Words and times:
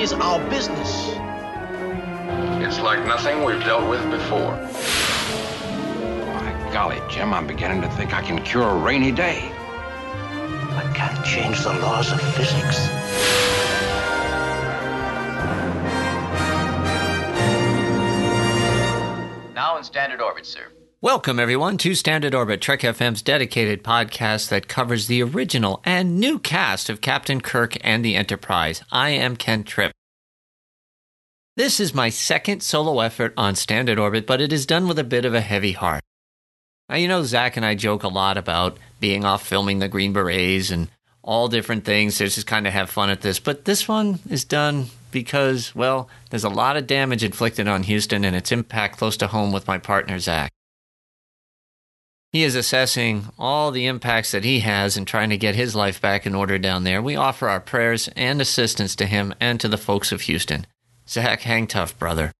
Is 0.00 0.14
our 0.14 0.40
business. 0.48 1.08
It's 2.64 2.80
like 2.80 3.04
nothing 3.06 3.44
we've 3.44 3.60
dealt 3.60 3.86
with 3.90 4.02
before. 4.10 4.56
My 6.24 6.70
golly, 6.72 6.98
Jim, 7.10 7.34
I'm 7.34 7.46
beginning 7.46 7.82
to 7.82 7.88
think 7.90 8.14
I 8.14 8.22
can 8.22 8.42
cure 8.42 8.66
a 8.66 8.74
rainy 8.76 9.12
day. 9.12 9.52
I 9.52 10.90
can't 10.96 11.22
change 11.26 11.62
the 11.62 11.74
laws 11.80 12.10
of 12.12 12.20
physics. 12.34 12.88
Now 19.54 19.76
in 19.76 19.84
standard 19.84 20.22
orbit, 20.22 20.46
sir. 20.46 20.68
Welcome, 21.02 21.40
everyone, 21.40 21.78
to 21.78 21.94
Standard 21.94 22.34
Orbit, 22.34 22.60
Trek 22.60 22.80
FM's 22.80 23.22
dedicated 23.22 23.82
podcast 23.82 24.50
that 24.50 24.68
covers 24.68 25.06
the 25.06 25.22
original 25.22 25.80
and 25.82 26.20
new 26.20 26.38
cast 26.38 26.90
of 26.90 27.00
Captain 27.00 27.40
Kirk 27.40 27.74
and 27.80 28.04
the 28.04 28.16
Enterprise. 28.16 28.82
I 28.92 29.08
am 29.08 29.36
Ken 29.36 29.64
Tripp. 29.64 29.92
This 31.56 31.80
is 31.80 31.94
my 31.94 32.10
second 32.10 32.62
solo 32.62 33.00
effort 33.00 33.32
on 33.38 33.54
Standard 33.54 33.98
Orbit, 33.98 34.26
but 34.26 34.42
it 34.42 34.52
is 34.52 34.66
done 34.66 34.86
with 34.86 34.98
a 34.98 35.02
bit 35.02 35.24
of 35.24 35.32
a 35.32 35.40
heavy 35.40 35.72
heart. 35.72 36.02
Now, 36.90 36.96
you 36.96 37.08
know, 37.08 37.22
Zach 37.22 37.56
and 37.56 37.64
I 37.64 37.76
joke 37.76 38.02
a 38.02 38.08
lot 38.08 38.36
about 38.36 38.76
being 39.00 39.24
off 39.24 39.46
filming 39.46 39.78
the 39.78 39.88
Green 39.88 40.12
Berets 40.12 40.70
and 40.70 40.90
all 41.22 41.48
different 41.48 41.86
things. 41.86 42.18
Just 42.18 42.46
kind 42.46 42.66
of 42.66 42.74
have 42.74 42.90
fun 42.90 43.08
at 43.08 43.22
this, 43.22 43.40
but 43.40 43.64
this 43.64 43.88
one 43.88 44.18
is 44.28 44.44
done 44.44 44.88
because, 45.12 45.74
well, 45.74 46.10
there's 46.28 46.44
a 46.44 46.50
lot 46.50 46.76
of 46.76 46.86
damage 46.86 47.24
inflicted 47.24 47.68
on 47.68 47.84
Houston 47.84 48.22
and 48.22 48.36
its 48.36 48.52
impact 48.52 48.98
close 48.98 49.16
to 49.16 49.28
home 49.28 49.50
with 49.50 49.66
my 49.66 49.78
partner, 49.78 50.18
Zach. 50.18 50.52
He 52.32 52.44
is 52.44 52.54
assessing 52.54 53.26
all 53.38 53.72
the 53.72 53.86
impacts 53.86 54.30
that 54.30 54.44
he 54.44 54.60
has 54.60 54.96
and 54.96 55.06
trying 55.06 55.30
to 55.30 55.36
get 55.36 55.56
his 55.56 55.74
life 55.74 56.00
back 56.00 56.26
in 56.26 56.34
order 56.34 56.58
down 56.58 56.84
there. 56.84 57.02
We 57.02 57.16
offer 57.16 57.48
our 57.48 57.58
prayers 57.58 58.08
and 58.14 58.40
assistance 58.40 58.94
to 58.96 59.06
him 59.06 59.34
and 59.40 59.58
to 59.60 59.66
the 59.66 59.76
folks 59.76 60.12
of 60.12 60.22
Houston. 60.22 60.66
Zach, 61.08 61.40
hang 61.40 61.66
tough, 61.66 61.98
brother. 61.98 62.30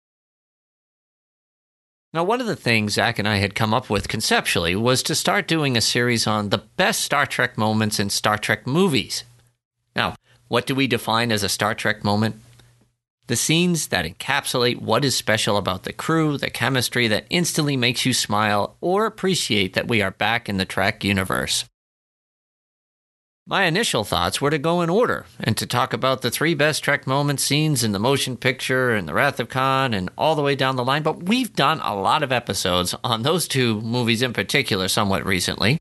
Now, 2.12 2.22
one 2.22 2.41
of 2.41 2.47
the 2.47 2.56
things 2.56 2.94
Zach 2.94 3.19
and 3.19 3.27
I 3.27 3.36
had 3.36 3.56
come 3.56 3.75
up 3.75 3.91
with 3.91 4.09
conceptually 4.09 4.76
was 4.76 5.03
to 5.04 5.15
start 5.15 5.48
doing 5.48 5.76
a 5.76 5.81
series 5.81 6.26
on 6.26 6.48
the 6.48 6.59
best 6.59 7.00
Star 7.00 7.26
Trek 7.26 7.59
moments 7.59 7.98
in 7.98 8.10
Star 8.10 8.38
Trek 8.38 8.66
movies. 8.66 9.25
Now, 9.97 10.15
what 10.47 10.66
do 10.66 10.75
we 10.75 10.86
define 10.86 11.32
as 11.32 11.42
a 11.42 11.48
Star 11.48 11.75
Trek 11.75 12.04
moment? 12.04 12.41
The 13.30 13.36
scenes 13.36 13.86
that 13.86 14.04
encapsulate 14.04 14.82
what 14.82 15.04
is 15.04 15.14
special 15.14 15.56
about 15.56 15.84
the 15.84 15.92
crew, 15.92 16.36
the 16.36 16.50
chemistry 16.50 17.06
that 17.06 17.28
instantly 17.30 17.76
makes 17.76 18.04
you 18.04 18.12
smile 18.12 18.76
or 18.80 19.06
appreciate 19.06 19.74
that 19.74 19.86
we 19.86 20.02
are 20.02 20.10
back 20.10 20.48
in 20.48 20.56
the 20.56 20.64
Trek 20.64 21.04
universe. 21.04 21.64
My 23.46 23.66
initial 23.66 24.02
thoughts 24.02 24.41
were 24.41 24.50
to 24.50 24.58
go 24.58 24.82
in 24.82 24.91
order 24.91 25.26
and 25.38 25.56
to 25.58 25.64
talk 25.64 25.92
about 25.92 26.22
the 26.22 26.30
three 26.32 26.54
best 26.54 26.82
Trek 26.82 27.06
moment 27.06 27.38
scenes 27.38 27.84
in 27.84 27.92
the 27.92 28.00
motion 28.00 28.36
picture 28.36 28.96
and 28.96 29.06
The 29.06 29.14
Wrath 29.14 29.38
of 29.38 29.48
Khan 29.48 29.94
and 29.94 30.10
all 30.18 30.34
the 30.34 30.42
way 30.42 30.56
down 30.56 30.74
the 30.74 30.84
line, 30.84 31.04
but 31.04 31.22
we've 31.22 31.54
done 31.54 31.78
a 31.84 31.94
lot 31.94 32.24
of 32.24 32.32
episodes 32.32 32.97
on 33.04 33.22
those 33.22 33.47
two 33.47 33.80
movies 33.82 34.22
in 34.22 34.32
particular 34.32 34.88
somewhat 34.88 35.24
recently. 35.24 35.78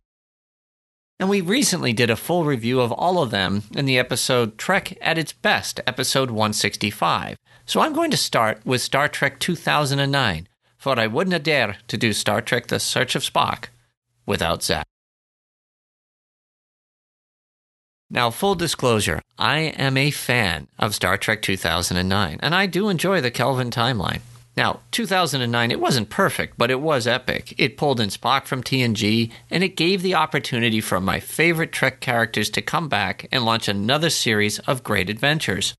And 1.20 1.30
we 1.30 1.42
recently 1.42 1.92
did 1.92 2.10
a 2.10 2.16
full 2.16 2.46
review 2.46 2.80
of 2.80 2.94
all 2.94 3.22
of 3.22 3.30
them 3.30 3.64
in 3.76 3.86
the 3.86 4.00
episode 4.00 4.58
Trek 4.58 4.98
at 5.02 5.18
its 5.18 5.34
Best, 5.34 5.82
episode 5.86 6.32
165. 6.32 7.36
So 7.66 7.82
I'm 7.82 7.92
going 7.92 8.10
to 8.12 8.18
start 8.18 8.62
with 8.66 8.82
Star 8.82 9.10
Trek 9.10 9.38
2009, 9.40 10.48
for 10.78 10.98
I 10.98 11.08
wouldn't 11.08 11.44
dare 11.44 11.76
to 11.90 11.98
do 11.98 12.14
Star 12.14 12.42
Trek 12.42 12.68
The 12.68 12.80
Search 12.80 13.16
of 13.16 13.24
Spock 13.24 13.66
without 14.26 14.64
Zach. 14.64 14.88
Now, 18.10 18.32
full 18.32 18.56
disclosure, 18.56 19.22
I 19.38 19.60
am 19.60 19.98
a 19.98 20.12
fan 20.12 20.68
of 20.80 20.96
Star 20.96 21.18
Trek 21.18 21.42
2009, 21.42 22.40
and 22.42 22.56
I 22.56 22.66
do 22.66 22.90
enjoy 22.90 23.20
the 23.22 23.30
Kelvin 23.30 23.70
timeline. 23.70 24.22
Now, 24.60 24.82
2009, 24.92 25.72
it 25.72 25.80
wasn't 25.80 26.10
perfect, 26.10 26.58
but 26.58 26.70
it 26.70 26.82
was 26.82 27.08
epic. 27.08 27.56
It 27.58 27.78
pulled 27.78 28.02
in 28.02 28.10
Spock 28.10 28.46
from 28.46 28.62
TNG, 28.62 29.32
and 29.50 29.64
it 29.64 29.78
gave 29.78 30.02
the 30.02 30.16
opportunity 30.16 30.82
for 30.82 31.00
my 31.00 31.22
favorite 31.22 31.72
Trek 31.72 32.02
characters 32.02 32.50
to 32.50 32.62
come 32.62 32.90
back 32.90 33.26
and 33.32 33.46
launch 33.46 33.70
another 33.70 34.10
series 34.10 34.60
of 34.60 34.84
great 34.84 35.10
adventures. 35.10 35.76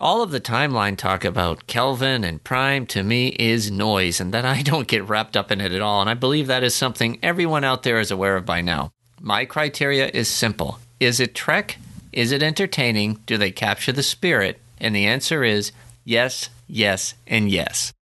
All 0.00 0.20
of 0.20 0.32
the 0.32 0.40
timeline 0.40 0.96
talk 0.96 1.24
about 1.24 1.68
Kelvin 1.68 2.24
and 2.24 2.42
Prime 2.42 2.86
to 2.86 3.04
me 3.04 3.36
is 3.38 3.70
noise, 3.70 4.20
and 4.20 4.34
that 4.34 4.44
I 4.44 4.62
don't 4.64 4.88
get 4.88 5.08
wrapped 5.08 5.36
up 5.36 5.52
in 5.52 5.60
it 5.60 5.70
at 5.70 5.80
all, 5.80 6.00
and 6.00 6.10
I 6.10 6.14
believe 6.14 6.48
that 6.48 6.64
is 6.64 6.74
something 6.74 7.20
everyone 7.22 7.62
out 7.62 7.84
there 7.84 8.00
is 8.00 8.10
aware 8.10 8.34
of 8.34 8.44
by 8.44 8.62
now. 8.62 8.90
My 9.20 9.44
criteria 9.44 10.08
is 10.08 10.26
simple 10.26 10.80
Is 10.98 11.20
it 11.20 11.36
Trek? 11.36 11.78
Is 12.12 12.32
it 12.32 12.42
entertaining? 12.42 13.20
Do 13.26 13.38
they 13.38 13.52
capture 13.52 13.92
the 13.92 14.02
spirit? 14.02 14.60
And 14.80 14.96
the 14.96 15.06
answer 15.06 15.44
is 15.44 15.70
yes, 16.10 16.50
yes, 16.66 17.14
and 17.26 17.48
yes. 17.48 17.92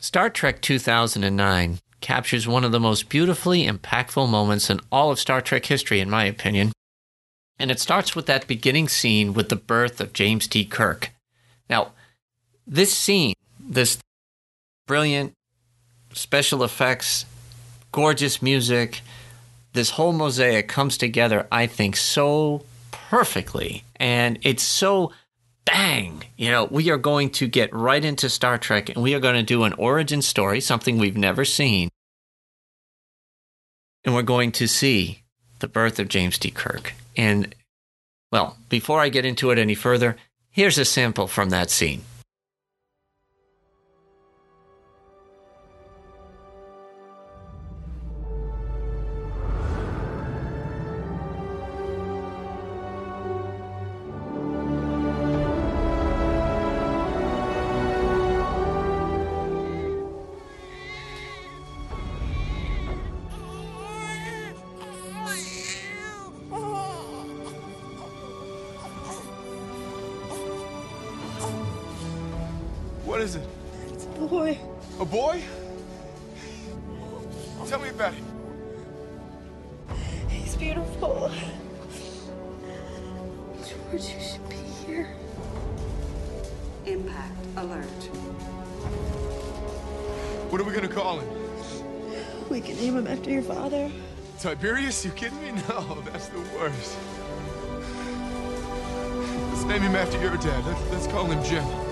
Star 0.00 0.28
Trek 0.28 0.60
2009 0.60 1.78
captures 2.00 2.48
one 2.48 2.64
of 2.64 2.72
the 2.72 2.80
most 2.80 3.08
beautifully 3.08 3.66
impactful 3.66 4.28
moments 4.28 4.68
in 4.68 4.80
all 4.90 5.10
of 5.12 5.20
Star 5.20 5.40
Trek 5.40 5.66
history, 5.66 6.00
in 6.00 6.10
my 6.10 6.24
opinion. 6.24 6.72
And 7.58 7.70
it 7.70 7.80
starts 7.80 8.16
with 8.16 8.26
that 8.26 8.48
beginning 8.48 8.88
scene 8.88 9.32
with 9.32 9.48
the 9.48 9.56
birth 9.56 10.00
of 10.00 10.12
James 10.12 10.46
T. 10.48 10.64
Kirk. 10.64 11.10
Now, 11.70 11.92
this 12.66 12.96
scene, 12.96 13.34
this 13.58 13.98
brilliant 14.86 15.32
special 16.14 16.64
effects, 16.64 17.26
gorgeous 17.92 18.42
music, 18.42 19.02
this 19.72 19.90
whole 19.90 20.12
mosaic 20.12 20.66
comes 20.66 20.96
together, 20.96 21.46
I 21.52 21.66
think, 21.66 21.96
so 21.96 22.64
perfectly. 22.90 23.84
And 23.96 24.38
it's 24.42 24.62
so 24.62 25.12
bang. 25.68 26.24
You 26.36 26.50
know, 26.50 26.64
we 26.64 26.90
are 26.90 26.98
going 26.98 27.30
to 27.30 27.46
get 27.46 27.72
right 27.74 28.04
into 28.04 28.28
Star 28.28 28.58
Trek 28.58 28.88
and 28.88 29.02
we 29.02 29.14
are 29.14 29.20
going 29.20 29.34
to 29.34 29.42
do 29.42 29.64
an 29.64 29.74
origin 29.74 30.22
story, 30.22 30.60
something 30.60 30.98
we've 30.98 31.16
never 31.16 31.44
seen. 31.44 31.90
And 34.04 34.14
we're 34.14 34.22
going 34.22 34.52
to 34.52 34.66
see 34.66 35.22
the 35.58 35.68
birth 35.68 35.98
of 35.98 36.08
James 36.08 36.38
T. 36.38 36.50
Kirk. 36.50 36.94
And, 37.16 37.54
well, 38.32 38.56
before 38.68 39.00
I 39.00 39.08
get 39.08 39.24
into 39.24 39.50
it 39.50 39.58
any 39.58 39.74
further, 39.74 40.16
here's 40.50 40.78
a 40.78 40.84
sample 40.84 41.26
from 41.26 41.50
that 41.50 41.70
scene. 41.70 42.02
What 73.18 73.24
is 73.24 73.34
it? 73.34 73.48
It's 73.88 74.04
a 74.04 74.08
boy. 74.10 74.56
A 75.00 75.04
boy? 75.04 75.42
Tell 77.66 77.80
me 77.80 77.88
about 77.88 78.14
it. 78.14 78.22
He's 80.28 80.54
beautiful. 80.54 81.28
George, 83.56 84.04
you 84.04 84.20
should 84.20 84.48
be 84.48 84.54
here. 84.54 85.16
Impact 86.86 87.34
alert. 87.56 88.02
What 90.52 90.60
are 90.60 90.64
we 90.64 90.72
gonna 90.72 90.86
call 90.86 91.18
him? 91.18 91.28
We 92.48 92.60
can 92.60 92.76
name 92.76 92.96
him 92.96 93.08
after 93.08 93.30
your 93.30 93.42
father. 93.42 93.90
Tiberius? 94.38 95.04
You 95.04 95.10
kidding 95.10 95.42
me? 95.42 95.60
No, 95.68 96.00
that's 96.02 96.28
the 96.28 96.38
worst. 96.56 96.96
Let's 99.50 99.64
name 99.64 99.82
him 99.82 99.96
after 99.96 100.20
your 100.20 100.36
dad. 100.36 100.64
Let's, 100.64 100.90
let's 100.92 101.06
call 101.08 101.24
him 101.24 101.42
Jim. 101.42 101.64
Jim. 101.64 101.87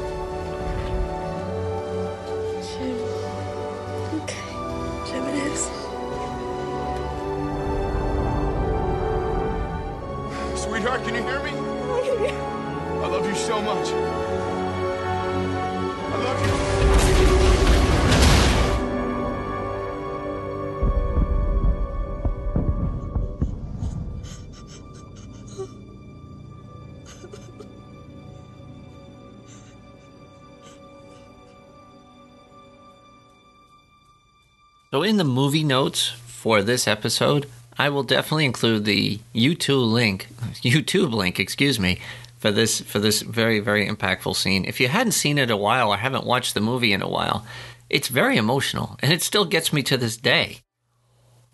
So, 34.96 35.02
in 35.02 35.18
the 35.18 35.24
movie 35.24 35.62
notes 35.62 36.08
for 36.08 36.62
this 36.62 36.88
episode, 36.88 37.44
I 37.76 37.90
will 37.90 38.02
definitely 38.02 38.46
include 38.46 38.86
the 38.86 39.20
YouTube 39.34 39.92
link, 39.92 40.28
YouTube 40.62 41.12
link, 41.12 41.38
excuse 41.38 41.78
me, 41.78 41.98
for 42.38 42.50
this 42.50 42.80
for 42.80 42.98
this 42.98 43.20
very 43.20 43.60
very 43.60 43.86
impactful 43.86 44.34
scene. 44.36 44.64
If 44.64 44.80
you 44.80 44.88
hadn't 44.88 45.12
seen 45.12 45.36
it 45.36 45.50
a 45.50 45.56
while 45.58 45.90
or 45.90 45.98
haven't 45.98 46.24
watched 46.24 46.54
the 46.54 46.62
movie 46.62 46.94
in 46.94 47.02
a 47.02 47.10
while, 47.10 47.44
it's 47.90 48.08
very 48.08 48.38
emotional, 48.38 48.96
and 49.00 49.12
it 49.12 49.20
still 49.20 49.44
gets 49.44 49.70
me 49.70 49.82
to 49.82 49.98
this 49.98 50.16
day. 50.16 50.60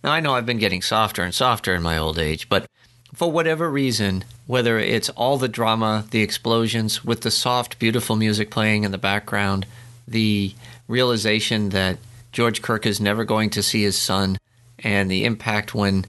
Now, 0.05 0.13
I 0.13 0.21
know 0.21 0.37
I've 0.37 0.47
been 0.47 0.59
getting 0.59 0.81
softer 0.81 1.25
and 1.25 1.35
softer 1.35 1.75
in 1.75 1.83
my 1.83 1.99
old 1.99 2.21
age, 2.21 2.49
but 2.49 2.67
for 3.13 3.33
whatever 3.33 3.69
reason, 3.69 4.23
whether 4.47 4.79
it's 4.79 5.09
all 5.09 5.37
the 5.37 5.49
drama, 5.49 6.05
the 6.13 6.23
explosions, 6.23 7.05
with 7.05 7.23
the 7.23 7.31
soft, 7.33 7.81
beautiful 7.81 8.15
music 8.15 8.53
playing 8.53 8.85
in 8.85 8.93
the 8.93 8.99
background, 8.99 9.67
the 10.07 10.55
realization 10.87 11.71
that 11.71 11.99
George 12.33 12.63
Kirk 12.63 12.87
is 12.87 13.01
never 13.01 13.25
going 13.25 13.51
to 13.51 13.63
see 13.63 13.83
his 13.83 14.01
son, 14.01 14.39
and 14.79 15.11
the 15.11 15.25
impact 15.25 15.75
when 15.75 16.07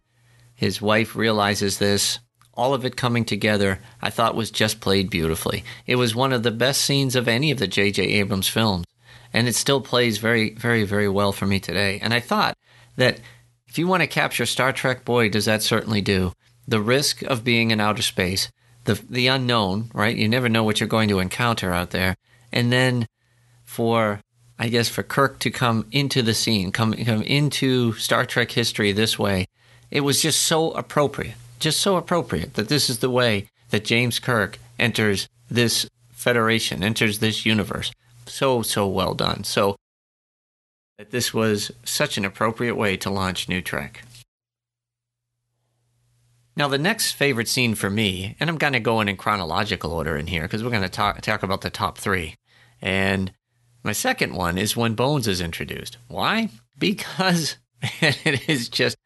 his 0.56 0.82
wife 0.82 1.16
realizes 1.16 1.78
this, 1.78 2.20
all 2.54 2.74
of 2.74 2.86
it 2.86 2.96
coming 2.96 3.26
together, 3.26 3.80
I 4.02 4.10
thought 4.10 4.36
was 4.36 4.52
just 4.52 4.80
played 4.80 5.10
beautifully. 5.10 5.64
It 5.86 5.96
was 5.96 6.16
one 6.16 6.32
of 6.32 6.44
the 6.44 6.52
best 6.52 6.82
scenes 6.82 7.16
of 7.16 7.28
any 7.28 7.52
of 7.52 7.60
the 7.60 7.68
J.J. 7.68 8.04
Abrams 8.04 8.48
films, 8.48 8.86
and 9.34 9.48
it 9.48 9.56
still 9.56 9.82
plays 9.82 10.20
very, 10.20 10.54
very, 10.54 10.84
very 10.84 11.10
well 11.10 11.32
for 11.32 11.46
me 11.46 11.60
today. 11.60 12.00
And 12.02 12.14
I 12.14 12.20
thought 12.20 12.56
that 12.96 13.20
if 13.68 13.78
you 13.78 13.88
want 13.88 14.02
to 14.02 14.08
capture 14.08 14.46
Star 14.46 14.72
Trek, 14.72 15.04
boy, 15.04 15.30
does 15.30 15.46
that 15.46 15.64
certainly 15.64 16.02
do. 16.02 16.32
The 16.68 16.80
risk 16.80 17.24
of 17.24 17.44
being 17.44 17.72
in 17.72 17.82
outer 17.82 18.04
space, 18.04 18.50
the 18.86 18.94
the 19.10 19.28
unknown, 19.28 19.90
right? 19.94 20.16
You 20.16 20.30
never 20.30 20.48
know 20.48 20.64
what 20.64 20.80
you're 20.80 20.88
going 20.88 21.10
to 21.10 21.20
encounter 21.20 21.74
out 21.74 21.90
there, 21.90 22.16
and 22.52 22.72
then 22.72 23.08
for 23.66 24.22
I 24.60 24.70
guess 24.70 24.90
for 24.90 25.04
Kirk 25.04 25.40
to 25.40 25.52
come 25.52 25.88
into 25.92 26.22
the 26.22 26.34
scene, 26.34 26.72
come 26.72 26.94
come 26.94 27.22
into 27.24 27.94
Star 27.94 28.26
Trek 28.26 28.52
history 28.52 28.92
this 28.92 29.18
way, 29.18 29.48
it 29.92 30.02
was 30.02 30.22
just 30.22 30.42
so 30.42 30.72
appropriate, 30.72 31.36
just 31.60 31.82
so 31.82 31.98
appropriate 31.98 32.54
that 32.56 32.70
this 32.70 32.90
is 32.90 33.00
the 33.00 33.10
way 33.10 33.48
that 33.72 33.86
James 33.86 34.20
Kirk 34.20 34.60
enters 34.80 35.28
this 35.50 35.88
Federation, 36.12 36.84
enters 36.84 37.20
this 37.20 37.46
universe. 37.46 37.92
So 38.28 38.62
so 38.62 38.88
well 38.88 39.14
done. 39.14 39.44
So 39.44 39.76
that 40.98 41.12
this 41.12 41.34
was 41.34 41.72
such 41.84 42.18
an 42.18 42.24
appropriate 42.24 42.76
way 42.76 42.96
to 42.98 43.10
launch 43.10 43.50
New 43.50 43.62
Trek. 43.62 44.04
Now, 46.56 46.68
the 46.68 46.78
next 46.78 47.14
favorite 47.14 47.48
scene 47.48 47.74
for 47.76 47.90
me, 47.90 48.38
and 48.40 48.50
I'm 48.50 48.58
going 48.58 48.74
to 48.74 48.80
go 48.80 49.02
in 49.02 49.10
in 49.10 49.18
chronological 49.18 49.92
order 49.92 50.16
in 50.16 50.28
here 50.28 50.44
because 50.44 50.64
we're 50.64 50.70
going 50.70 50.84
to 50.84 50.90
talk, 50.90 51.20
talk 51.22 51.42
about 51.44 51.62
the 51.62 51.70
top 51.70 51.98
three. 51.98 52.36
And 52.82 53.34
my 53.84 53.92
second 53.92 54.34
one 54.34 54.58
is 54.58 54.78
when 54.78 54.96
Bones 54.96 55.28
is 55.28 55.42
introduced. 55.42 55.98
Why? 56.08 56.50
Because 56.78 57.58
it 57.82 58.50
is 58.50 58.70
just 58.70 58.98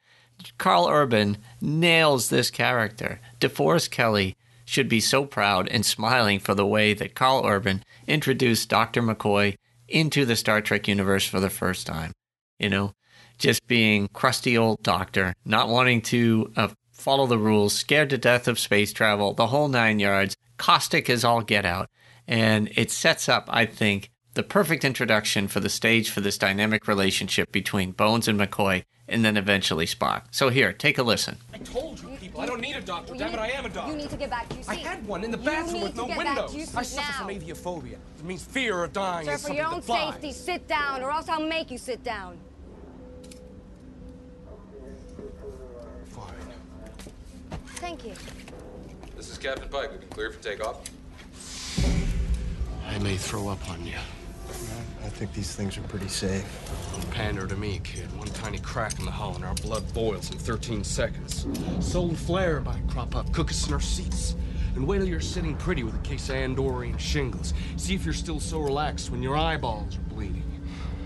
Carl 0.58 0.88
Urban 0.88 1.38
nails 1.62 2.30
this 2.30 2.52
character. 2.52 3.20
DeForest 3.40 3.90
Kelley 3.90 4.36
should 4.66 4.90
be 4.90 5.00
so 5.00 5.26
proud 5.26 5.68
and 5.70 5.86
smiling 5.86 6.40
for 6.40 6.54
the 6.54 6.66
way 6.66 6.94
that 6.94 7.16
Carl 7.16 7.44
Urban 7.46 7.84
introduced 8.06 8.70
Dr. 8.70 9.02
McCoy 9.02 9.56
into 9.88 10.26
the 10.26 10.36
Star 10.36 10.62
Trek 10.62 10.88
universe 10.88 11.26
for 11.26 11.40
the 11.40 11.50
first 11.50 11.88
time. 11.88 12.12
You 12.60 12.70
know, 12.70 12.94
just 13.38 13.66
being 13.68 14.10
crusty 14.10 14.58
old 14.58 14.84
doctor, 14.84 15.34
not 15.46 15.70
wanting 15.70 16.02
to 16.02 16.52
uh, 16.56 16.68
follow 16.92 17.28
the 17.28 17.38
rules, 17.38 17.74
scared 17.74 18.10
to 18.10 18.18
death 18.18 18.48
of 18.48 18.60
space 18.60 18.92
travel, 18.92 19.34
the 19.34 19.48
whole 19.48 19.68
nine 19.70 20.00
yards, 20.00 20.36
caustic 20.58 21.10
as 21.10 21.24
all 21.24 21.42
get 21.42 21.66
out. 21.66 21.90
And 22.28 22.70
it 22.76 22.92
sets 22.92 23.30
up, 23.30 23.48
I 23.50 23.66
think, 23.66 24.12
the 24.38 24.44
perfect 24.44 24.86
introduction 24.86 25.48
for 25.48 25.60
the 25.60 25.68
stage 25.68 26.12
for 26.12 26.22
this 26.22 26.38
dynamic 26.38 26.88
relationship 26.88 27.52
between 27.52 27.92
Bones 27.92 28.28
and 28.28 28.40
McCoy, 28.40 28.84
and 29.08 29.26
then 29.26 29.36
eventually 29.36 29.88
Spock. 29.88 30.26
So 30.30 30.50
here, 30.50 30.72
take 30.72 31.00
a 31.00 31.04
listen. 31.04 31.38
I 31.52 31.58
told 31.58 32.00
you 32.00 32.10
people, 32.22 32.42
I 32.42 32.46
don't 32.46 32.62
need 32.62 32.76
a 32.76 32.82
doctor. 32.82 33.16
Damn 33.16 33.34
it, 33.34 33.40
I 33.40 33.48
am 33.48 33.66
a 33.66 33.70
doctor. 33.70 33.92
You 33.92 33.98
need 33.98 34.12
to 34.12 34.16
get 34.16 34.30
back 34.30 34.48
to 34.50 34.56
your 34.56 34.64
seat. 34.64 34.70
I 34.70 34.76
had 34.76 35.08
one 35.08 35.24
in 35.24 35.32
the 35.32 35.38
bathroom 35.38 35.82
with 35.82 35.96
no 35.96 36.06
windows. 36.06 36.54
I 36.76 36.84
seat 36.84 36.98
suffer 36.98 37.14
from 37.14 37.30
aviophobia. 37.30 37.94
It 37.94 38.26
means 38.26 38.44
fear 38.44 38.84
of 38.84 38.94
dying 38.94 39.26
Sir, 39.26 39.34
is 39.34 39.48
for 39.48 39.54
your 39.54 39.66
own 39.66 39.82
safety, 39.82 40.32
sit 40.32 40.68
down, 40.68 41.02
or 41.02 41.10
else 41.10 41.28
I'll 41.30 41.42
make 41.42 41.72
you 41.72 41.80
sit 41.80 42.04
down. 42.04 42.38
Fine. 46.10 46.36
Thank 47.78 48.06
you. 48.06 48.14
This 49.16 49.32
is 49.32 49.40
Captain 49.40 49.68
Pike. 49.68 49.94
We 49.94 49.98
can 49.98 50.10
clear 50.10 50.32
for 50.32 50.44
takeoff. 50.44 50.88
I 52.88 53.00
may 53.00 53.18
throw 53.18 53.48
up 53.48 53.68
on 53.68 53.84
you. 53.84 53.98
I 55.04 55.10
think 55.10 55.34
these 55.34 55.56
things 55.56 55.78
are 55.78 55.82
pretty 55.84 56.08
safe. 56.08 56.46
Don't 56.92 57.10
pander 57.12 57.48
to 57.48 57.56
me, 57.56 57.80
kid. 57.84 58.16
One 58.18 58.28
tiny 58.28 58.60
crack 58.60 59.00
in 59.00 59.06
the 59.06 59.12
hull 59.12 59.36
and 59.36 59.44
our 59.44 59.54
blood 59.56 59.92
boils 59.94 60.32
in 60.32 60.38
13 60.38 60.84
seconds. 60.84 61.48
Solar 61.80 62.16
flare 62.16 62.62
might 62.62 62.88
crop 62.88 63.16
up, 63.16 63.32
cook 63.34 63.50
us 63.50 63.68
in 63.68 63.74
our 63.74 63.80
seats. 63.80 64.36
And 64.76 64.86
wait 64.86 65.00
till 65.00 65.08
you're 65.08 65.20
sitting 65.20 65.56
pretty 65.56 65.84
with 65.84 65.96
a 65.96 66.00
case 66.00 66.30
of 66.30 66.36
Andorian 66.36 67.00
shingles. 67.00 67.54
See 67.78 67.96
if 67.96 68.06
you're 68.06 68.14
still 68.14 68.40
so 68.40 68.60
relaxed 68.60 69.10
when 69.10 69.24
your 69.24 69.36
eyeballs 69.36 69.98
are 69.98 70.14
bleeding. 70.14 70.44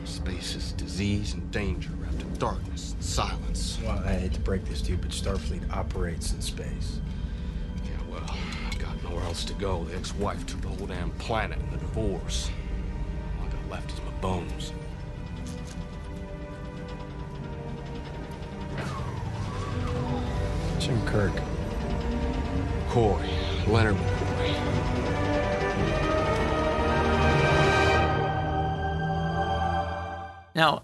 Space 0.04 0.56
is 0.56 0.74
disease 0.74 1.34
and 1.36 1.50
danger 1.52 1.92
wrapped 1.98 2.22
in 2.22 2.34
darkness 2.34 2.94
and 2.94 3.04
silence. 3.04 3.80
Well, 3.82 4.04
I 4.06 4.14
hate 4.16 4.34
to 4.34 4.42
break 4.42 4.66
this 4.66 4.82
to 4.82 4.92
you, 4.92 4.98
but 4.98 5.12
Starfleet 5.12 5.72
operates 5.72 6.34
in 6.34 6.42
space. 6.42 7.00
Yeah, 7.86 7.92
well, 8.12 8.38
I've 8.68 8.80
got 8.80 9.02
nowhere 9.04 9.24
else 9.24 9.46
to 9.46 9.54
go. 9.54 9.86
The 9.86 9.96
ex-wife 9.96 10.46
took 10.46 10.62
the 10.62 10.68
whole 10.68 10.88
damn 10.88 11.12
planet 11.12 11.60
in 11.60 11.70
the 11.72 11.78
divorce. 11.78 12.52
All 13.72 13.78
I 13.78 13.82
got 13.82 13.88
left 13.88 13.92
is 13.92 14.02
my 14.06 14.12
bones. 14.22 14.74
Jim 20.80 21.06
Kirk. 21.06 21.32
McCoy, 22.92 23.68
Leonard 23.68 23.96
McCoy. 23.96 24.22
Now, 30.54 30.84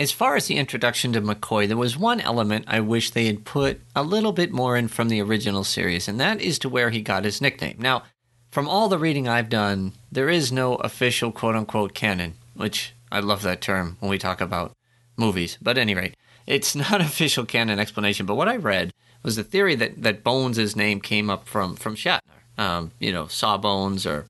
as 0.00 0.10
far 0.10 0.36
as 0.36 0.46
the 0.46 0.56
introduction 0.56 1.12
to 1.12 1.20
McCoy, 1.20 1.68
there 1.68 1.76
was 1.76 1.96
one 1.96 2.20
element 2.20 2.64
I 2.66 2.80
wish 2.80 3.10
they 3.10 3.26
had 3.26 3.44
put 3.44 3.80
a 3.94 4.02
little 4.02 4.32
bit 4.32 4.50
more 4.50 4.76
in 4.76 4.88
from 4.88 5.08
the 5.08 5.20
original 5.22 5.62
series, 5.62 6.08
and 6.08 6.18
that 6.18 6.40
is 6.40 6.58
to 6.60 6.68
where 6.68 6.90
he 6.90 7.00
got 7.00 7.24
his 7.24 7.40
nickname. 7.40 7.76
Now, 7.78 8.02
from 8.50 8.68
all 8.68 8.88
the 8.88 8.98
reading 8.98 9.28
I've 9.28 9.48
done, 9.48 9.92
there 10.10 10.28
is 10.28 10.52
no 10.52 10.76
official 10.76 11.32
quote 11.32 11.56
unquote 11.56 11.94
canon, 11.94 12.34
which 12.54 12.94
I 13.10 13.20
love 13.20 13.42
that 13.42 13.60
term 13.60 13.96
when 14.00 14.10
we 14.10 14.18
talk 14.18 14.40
about 14.40 14.72
movies. 15.16 15.58
But 15.60 15.78
at 15.78 15.82
any 15.82 15.94
rate, 15.94 16.16
it's 16.46 16.74
not 16.90 17.00
official 17.00 17.44
canon 17.44 17.78
explanation. 17.78 18.26
But 18.26 18.36
what 18.36 18.48
I 18.48 18.56
read 18.56 18.92
was 19.22 19.36
the 19.36 19.44
theory 19.44 19.74
that, 19.76 20.02
that 20.02 20.24
Bones' 20.24 20.76
name 20.76 21.00
came 21.00 21.28
up 21.28 21.46
from, 21.46 21.76
from 21.76 21.96
Shatner. 21.96 22.20
Um, 22.56 22.90
you 22.98 23.12
know, 23.12 23.28
Sawbones 23.28 24.04
or 24.04 24.26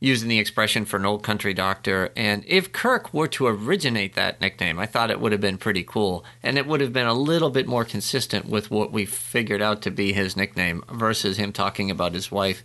using 0.00 0.28
the 0.28 0.38
expression 0.38 0.84
for 0.84 0.96
an 0.96 1.06
old 1.06 1.22
country 1.22 1.54
doctor. 1.54 2.10
And 2.16 2.44
if 2.46 2.72
Kirk 2.72 3.12
were 3.12 3.28
to 3.28 3.46
originate 3.46 4.14
that 4.14 4.40
nickname, 4.40 4.78
I 4.78 4.86
thought 4.86 5.10
it 5.10 5.20
would 5.20 5.32
have 5.32 5.40
been 5.40 5.58
pretty 5.58 5.84
cool. 5.84 6.24
And 6.42 6.58
it 6.58 6.66
would 6.66 6.80
have 6.80 6.92
been 6.92 7.06
a 7.06 7.14
little 7.14 7.50
bit 7.50 7.66
more 7.66 7.84
consistent 7.84 8.46
with 8.46 8.70
what 8.70 8.92
we 8.92 9.04
figured 9.04 9.62
out 9.62 9.82
to 9.82 9.90
be 9.90 10.12
his 10.12 10.36
nickname 10.36 10.82
versus 10.90 11.36
him 11.36 11.52
talking 11.52 11.90
about 11.90 12.14
his 12.14 12.30
wife 12.32 12.62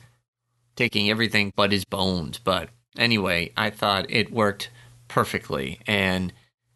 taking 0.75 1.09
everything 1.09 1.51
but 1.55 1.71
his 1.71 1.85
bones. 1.85 2.39
But 2.39 2.69
anyway, 2.97 3.51
I 3.55 3.69
thought 3.69 4.09
it 4.09 4.31
worked 4.31 4.69
perfectly. 5.07 5.79
And, 5.87 6.33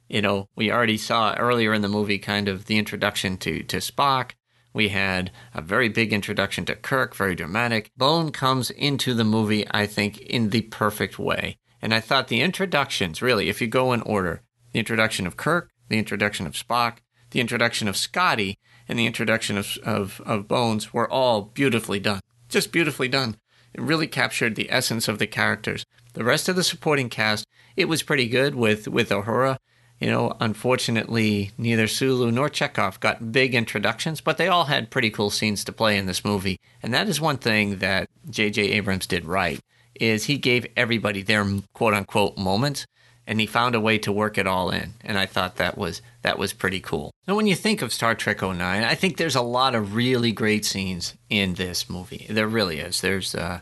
you 0.07 0.21
know, 0.21 0.47
we 0.55 0.71
already 0.71 0.97
saw 0.97 1.35
earlier 1.35 1.73
in 1.73 1.81
the 1.81 1.87
movie 1.87 2.19
kind 2.19 2.47
of 2.47 2.65
the 2.65 2.77
introduction 2.77 3.37
to, 3.37 3.63
to 3.63 3.77
Spock 3.77 4.31
We 4.73 4.89
had 4.89 5.31
a 5.53 5.61
very 5.61 5.89
big 5.89 6.13
introduction 6.13 6.65
to 6.65 6.75
Kirk, 6.75 7.15
very 7.15 7.35
dramatic. 7.35 7.91
Bone 7.97 8.31
comes 8.31 8.69
into 8.69 9.13
the 9.13 9.23
movie, 9.23 9.65
I 9.71 9.87
think, 9.87 10.19
in 10.19 10.49
the 10.49 10.61
perfect 10.61 11.17
way. 11.17 11.57
And 11.81 11.93
I 11.93 11.99
thought 11.99 12.27
the 12.27 12.41
introductions, 12.41 13.21
really, 13.21 13.49
if 13.49 13.61
you 13.61 13.67
go 13.67 13.93
in 13.93 14.01
order, 14.01 14.41
the 14.71 14.79
introduction 14.79 15.25
of 15.25 15.37
Kirk, 15.37 15.71
the 15.87 15.97
introduction 15.97 16.45
of 16.45 16.53
Spock, 16.53 16.97
the 17.31 17.39
introduction 17.39 17.87
of 17.87 17.97
Scotty, 17.97 18.57
and 18.87 18.97
the 18.97 19.07
introduction 19.07 19.57
of, 19.57 19.77
of, 19.83 20.21
of 20.25 20.47
Bones 20.47 20.93
were 20.93 21.09
all 21.09 21.41
beautifully 21.41 21.99
done. 21.99 22.21
Just 22.47 22.71
beautifully 22.71 23.07
done. 23.07 23.37
It 23.73 23.81
really 23.81 24.07
captured 24.07 24.55
the 24.55 24.71
essence 24.71 25.07
of 25.07 25.19
the 25.19 25.27
characters. 25.27 25.85
The 26.13 26.23
rest 26.23 26.49
of 26.49 26.55
the 26.55 26.63
supporting 26.63 27.09
cast, 27.09 27.45
it 27.75 27.85
was 27.85 28.03
pretty 28.03 28.27
good 28.27 28.55
with, 28.55 28.87
with 28.87 29.09
Uhura. 29.09 29.57
You 29.99 30.09
know, 30.09 30.35
unfortunately, 30.39 31.51
neither 31.57 31.87
Sulu 31.87 32.31
nor 32.31 32.49
Chekov 32.49 32.99
got 32.99 33.31
big 33.31 33.53
introductions, 33.53 34.21
but 34.21 34.37
they 34.37 34.47
all 34.47 34.65
had 34.65 34.89
pretty 34.89 35.09
cool 35.09 35.29
scenes 35.29 35.63
to 35.65 35.73
play 35.73 35.97
in 35.97 36.05
this 36.05 36.23
movie. 36.23 36.57
And 36.81 36.93
that 36.93 37.09
is 37.09 37.19
one 37.19 37.37
thing 37.37 37.77
that 37.79 38.09
J.J. 38.29 38.61
Abrams 38.71 39.05
did 39.05 39.25
right, 39.25 39.59
is 39.95 40.25
he 40.25 40.37
gave 40.37 40.65
everybody 40.77 41.21
their 41.21 41.45
quote 41.73 41.93
unquote 41.93 42.37
moments 42.37 42.85
and 43.29 43.39
he 43.39 43.45
found 43.45 43.75
a 43.75 43.79
way 43.79 43.99
to 43.99 44.11
work 44.11 44.39
it 44.39 44.47
all 44.47 44.71
in. 44.71 44.95
And 45.01 45.15
I 45.15 45.27
thought 45.27 45.57
that 45.57 45.77
was 45.77 46.01
that 46.23 46.39
was 46.39 46.51
pretty 46.51 46.79
cool. 46.79 47.11
Now 47.27 47.35
when 47.35 47.45
you 47.45 47.55
think 47.55 47.83
of 47.83 47.93
Star 47.93 48.15
Trek 48.15 48.41
09, 48.41 48.59
I 48.59 48.95
think 48.95 49.17
there's 49.17 49.35
a 49.35 49.41
lot 49.41 49.75
of 49.75 49.93
really 49.93 50.31
great 50.31 50.65
scenes 50.65 51.13
in 51.29 51.53
this 51.53 51.87
movie. 51.89 52.25
There 52.27 52.47
really 52.47 52.79
is. 52.79 53.01
There's 53.01 53.35
uh 53.35 53.61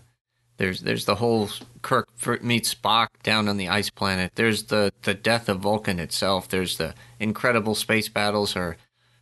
there's 0.55 0.79
there's 0.79 1.03
the 1.03 1.15
whole 1.15 1.49
Kirk 1.81 2.07
meets 2.41 2.73
Spock 2.73 3.07
down 3.23 3.49
on 3.49 3.57
the 3.57 3.67
ice 3.67 3.89
planet. 3.89 4.31
There's 4.35 4.63
the 4.63 4.93
the 5.03 5.13
death 5.13 5.49
of 5.49 5.59
Vulcan 5.59 5.99
itself. 5.99 6.47
There's 6.47 6.77
the 6.77 6.95
incredible 7.19 7.75
space 7.75 8.07
battles, 8.07 8.55
or 8.55 8.77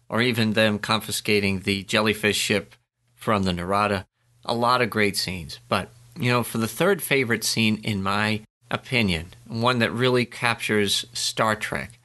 or 0.09 0.21
even 0.21 0.53
them 0.53 0.77
confiscating 0.77 1.61
the 1.61 1.83
jellyfish 1.83 2.37
ship 2.37 2.75
from 3.15 3.43
the 3.43 3.53
Narada. 3.53 4.05
A 4.45 4.53
lot 4.53 4.83
of 4.83 4.91
great 4.91 5.17
scenes. 5.17 5.59
But 5.67 5.89
you 6.15 6.29
know, 6.29 6.43
for 6.43 6.59
the 6.59 6.67
third 6.67 7.01
favorite 7.01 7.43
scene, 7.43 7.81
in 7.83 8.03
my 8.03 8.41
opinion, 8.75 9.33
one 9.47 9.79
that 9.79 9.91
really 9.91 10.25
captures 10.25 11.05
Star 11.13 11.55
Trek, 11.55 11.97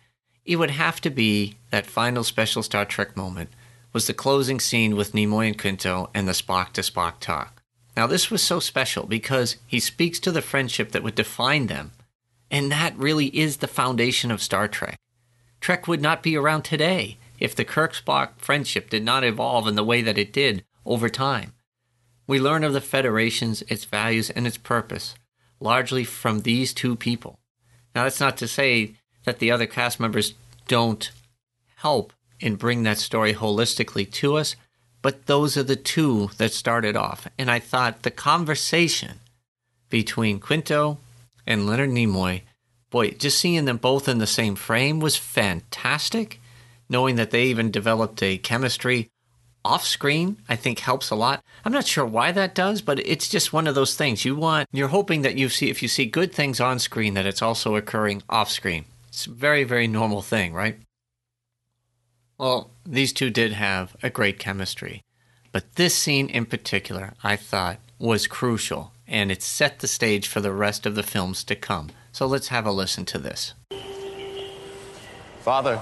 it 0.47 0.57
would 0.57 0.71
have 0.71 1.01
to 1.03 1.11
be 1.11 1.57
that 1.71 1.87
final 1.87 2.25
special 2.25 2.63
Star 2.63 2.87
Trek 2.87 3.17
moment. 3.17 3.51
Was 3.93 4.07
the 4.07 4.15
closing 4.15 4.61
scene 4.61 4.95
with 4.95 5.13
Nimoy 5.13 5.49
and 5.49 5.59
Quinto 5.59 6.11
and 6.15 6.29
the 6.29 6.33
Spock 6.33 6.73
to 6.75 6.81
Spock 6.81 7.15
talk. 7.19 7.61
Now, 7.97 8.07
this 8.07 8.31
was 8.31 8.41
so 8.41 8.61
special 8.61 9.05
because 9.05 9.57
he 9.67 9.81
speaks 9.81 10.21
to 10.21 10.31
the 10.31 10.41
friendship 10.41 10.93
that 10.93 11.03
would 11.03 11.17
define 11.17 11.67
them, 11.67 11.91
and 12.53 12.71
that 12.71 12.97
really 12.97 13.27
is 13.37 13.57
the 13.57 13.67
foundation 13.67 14.31
of 14.31 14.41
Star 14.41 14.69
Trek. 14.69 14.97
Trek 15.61 15.89
would 15.89 16.01
not 16.01 16.23
be 16.23 16.37
around 16.37 16.63
today 16.63 17.19
if 17.41 17.55
the 17.55 17.65
Kirk 17.65 17.95
Spock 17.95 18.39
friendship 18.39 18.91
did 18.91 19.05
not 19.05 19.25
evolve 19.25 19.67
in 19.67 19.75
the 19.75 19.85
way 19.85 20.03
that 20.03 20.19
it 20.19 20.33
did 20.33 20.65
over 20.87 21.09
time. 21.09 21.53
We 22.29 22.39
learn 22.39 22.63
of 22.63 22.73
the 22.73 22.81
Federations, 22.81 23.63
its 23.63 23.85
values, 23.85 24.31
and 24.31 24.47
its 24.47 24.57
purpose, 24.57 25.17
largely 25.61 26.05
from 26.05 26.41
these 26.41 26.73
two 26.75 26.97
people. 26.97 27.39
Now, 27.95 28.05
that's 28.05 28.21
not 28.21 28.37
to 28.39 28.49
say 28.49 28.97
that 29.25 29.39
the 29.39 29.51
other 29.51 29.67
cast 29.67 30.01
members 30.01 30.35
don't 30.67 31.11
help 31.77 32.13
and 32.41 32.59
bring 32.59 32.83
that 32.83 32.99
story 32.99 33.35
holistically 33.35 34.11
to 34.11 34.37
us, 34.37 34.57
but 35.03 35.27
those 35.27 35.57
are 35.57 35.63
the 35.63 35.77
two 35.77 36.31
that 36.39 36.53
started 36.53 36.97
off. 36.97 37.29
And 37.39 37.51
I 37.51 37.59
thought 37.59 38.03
the 38.03 38.11
conversation 38.11 39.21
between 39.89 40.41
Quinto 40.41 40.99
and 41.47 41.67
Leonard 41.67 41.91
Nimoy, 41.91 42.43
boy, 42.91 43.11
just 43.11 43.39
seeing 43.39 43.65
them 43.65 43.77
both 43.77 44.09
in 44.09 44.19
the 44.19 44.27
same 44.27 44.55
frame 44.55 45.01
was 45.01 45.17
fantastic. 45.17 46.41
Knowing 46.89 47.17
that 47.17 47.31
they 47.31 47.45
even 47.45 47.71
developed 47.71 48.23
a 48.23 48.39
chemistry 48.39 49.11
off 49.65 49.87
screen, 49.87 50.39
I 50.49 50.57
think 50.57 50.81
helps 50.81 51.11
a 51.11 51.15
lot. 51.15 51.43
I'm 51.65 51.73
not 51.73 51.87
sure 51.87 52.07
why 52.07 52.33
that 52.33 52.55
does, 52.55 52.81
but 52.83 52.99
it's 53.01 53.29
just 53.29 53.53
one 53.53 53.67
of 53.67 53.75
those 53.75 53.95
things. 53.95 54.25
You 54.25 54.37
want, 54.37 54.69
you're 54.73 54.89
hoping 54.89 55.23
that 55.23 55.37
you 55.37 55.49
see, 55.49 55.71
if 55.71 55.83
you 55.83 55.89
see 55.89 56.07
good 56.07 56.33
things 56.33 56.61
on 56.61 56.79
screen, 56.79 57.15
that 57.15 57.27
it's 57.27 57.43
also 57.43 57.77
occurring 57.77 58.23
off 58.29 58.51
screen. 58.51 58.85
It's 59.09 59.27
a 59.27 59.31
very, 59.31 59.65
very 59.65 59.87
normal 59.87 60.23
thing, 60.23 60.53
right? 60.53 60.79
Well, 62.39 62.71
these 62.87 63.13
two 63.13 63.31
did 63.31 63.53
have 63.53 63.97
a 64.03 64.09
great 64.09 64.39
chemistry. 64.39 65.03
But 65.53 65.75
this 65.75 65.95
scene 65.95 66.29
in 66.29 66.47
particular, 66.47 67.15
I 67.23 67.37
thought, 67.37 67.79
was 67.99 68.27
crucial, 68.27 68.93
and 69.07 69.31
it 69.31 69.43
set 69.43 69.81
the 69.81 69.89
stage 69.89 70.27
for 70.27 70.41
the 70.41 70.53
rest 70.53 70.87
of 70.87 70.95
the 70.95 71.03
films 71.03 71.45
to 71.45 71.57
come. 71.57 71.91
So 72.13 72.27
let's 72.27 72.49
have 72.49 72.67
a 72.67 72.73
listen 72.73 73.05
to 73.07 73.19
this. 73.19 73.55
Father. 75.41 75.81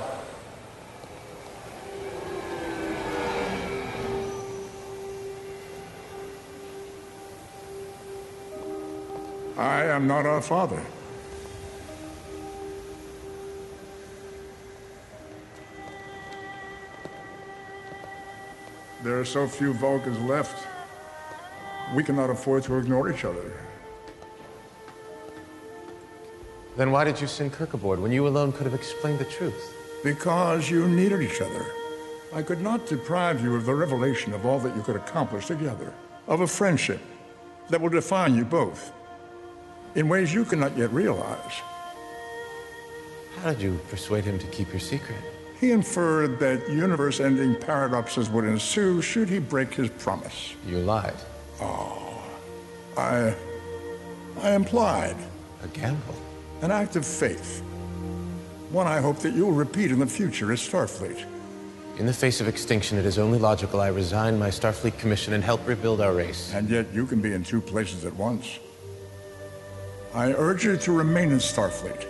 I 9.58 9.86
am 9.86 10.06
not 10.06 10.24
our 10.24 10.40
father. 10.40 10.80
There 19.02 19.18
are 19.18 19.24
so 19.24 19.48
few 19.48 19.72
Vulcans 19.72 20.20
left. 20.20 20.64
We 21.92 22.04
cannot 22.04 22.30
afford 22.30 22.62
to 22.64 22.78
ignore 22.78 23.10
each 23.10 23.24
other. 23.24 23.52
Then 26.76 26.92
why 26.92 27.02
did 27.02 27.20
you 27.20 27.26
send 27.26 27.52
Kirk 27.52 27.74
aboard 27.74 27.98
when 27.98 28.12
you 28.12 28.28
alone 28.28 28.52
could 28.52 28.64
have 28.64 28.74
explained 28.74 29.18
the 29.18 29.24
truth? 29.24 29.74
Because 30.04 30.70
you 30.70 30.86
needed 30.86 31.20
each 31.20 31.40
other. 31.40 31.66
I 32.32 32.42
could 32.42 32.60
not 32.60 32.86
deprive 32.86 33.42
you 33.42 33.56
of 33.56 33.66
the 33.66 33.74
revelation 33.74 34.32
of 34.34 34.46
all 34.46 34.60
that 34.60 34.76
you 34.76 34.82
could 34.82 34.94
accomplish 34.94 35.46
together, 35.46 35.92
of 36.28 36.42
a 36.42 36.46
friendship 36.46 37.00
that 37.70 37.80
will 37.80 37.88
define 37.88 38.36
you 38.36 38.44
both 38.44 38.92
in 39.98 40.08
ways 40.08 40.32
you 40.32 40.44
cannot 40.44 40.76
yet 40.78 40.92
realize. 40.92 41.60
How 43.42 43.50
did 43.50 43.60
you 43.60 43.80
persuade 43.90 44.24
him 44.24 44.38
to 44.38 44.46
keep 44.46 44.70
your 44.70 44.78
secret? 44.78 45.18
He 45.60 45.72
inferred 45.72 46.38
that 46.38 46.68
universe 46.68 47.18
ending 47.18 47.56
paradoxes 47.56 48.30
would 48.30 48.44
ensue 48.44 49.02
should 49.02 49.28
he 49.28 49.40
break 49.40 49.74
his 49.74 49.90
promise. 49.90 50.54
You 50.64 50.78
lied. 50.78 51.16
Oh, 51.60 52.22
I. 52.96 53.34
I 54.40 54.52
implied. 54.52 55.16
A 55.64 55.68
gamble. 55.68 56.14
An 56.62 56.70
act 56.70 56.94
of 56.94 57.04
faith. 57.04 57.60
One 58.70 58.86
I 58.86 59.00
hope 59.00 59.18
that 59.18 59.34
you'll 59.34 59.50
repeat 59.50 59.90
in 59.90 59.98
the 59.98 60.06
future 60.06 60.52
as 60.52 60.60
Starfleet. 60.60 61.24
In 61.98 62.06
the 62.06 62.12
face 62.12 62.40
of 62.40 62.46
extinction, 62.46 62.98
it 62.98 63.04
is 63.04 63.18
only 63.18 63.40
logical 63.40 63.80
I 63.80 63.88
resign 63.88 64.38
my 64.38 64.50
Starfleet 64.50 64.96
commission 65.00 65.32
and 65.32 65.42
help 65.42 65.66
rebuild 65.66 66.00
our 66.00 66.14
race. 66.14 66.54
And 66.54 66.70
yet 66.70 66.86
you 66.94 67.04
can 67.04 67.20
be 67.20 67.32
in 67.32 67.42
two 67.42 67.60
places 67.60 68.04
at 68.04 68.14
once. 68.14 68.60
I 70.14 70.32
urge 70.32 70.64
you 70.64 70.76
to 70.76 70.92
remain 70.92 71.30
in 71.30 71.38
Starfleet. 71.38 72.06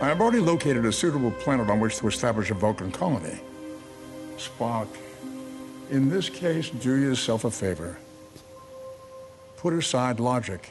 I 0.00 0.06
have 0.06 0.20
already 0.20 0.38
located 0.38 0.84
a 0.84 0.92
suitable 0.92 1.32
planet 1.32 1.68
on 1.68 1.80
which 1.80 1.96
to 1.98 2.06
establish 2.06 2.50
a 2.50 2.54
Vulcan 2.54 2.92
colony. 2.92 3.40
Spock, 4.36 4.86
in 5.90 6.08
this 6.08 6.28
case, 6.28 6.70
do 6.70 6.94
yourself 6.94 7.44
a 7.44 7.50
favor. 7.50 7.98
Put 9.56 9.72
aside 9.72 10.20
logic. 10.20 10.70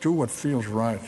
Do 0.00 0.12
what 0.12 0.30
feels 0.30 0.66
right. 0.66 1.02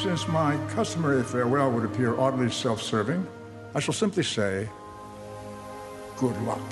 Since 0.00 0.28
my 0.28 0.56
customary 0.68 1.24
farewell 1.24 1.72
would 1.72 1.84
appear 1.84 2.16
oddly 2.16 2.48
self-serving, 2.48 3.26
I 3.74 3.80
shall 3.80 3.94
simply 3.94 4.22
say, 4.22 4.68
good 6.16 6.40
luck. 6.42 6.62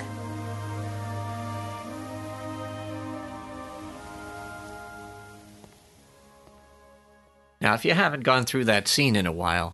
Now, 7.67 7.73
if 7.73 7.83
you 7.83 7.91
haven't 7.91 8.23
gone 8.23 8.45
through 8.45 8.63
that 8.63 8.87
scene 8.87 9.17
in 9.17 9.25
a 9.25 9.31
while 9.33 9.73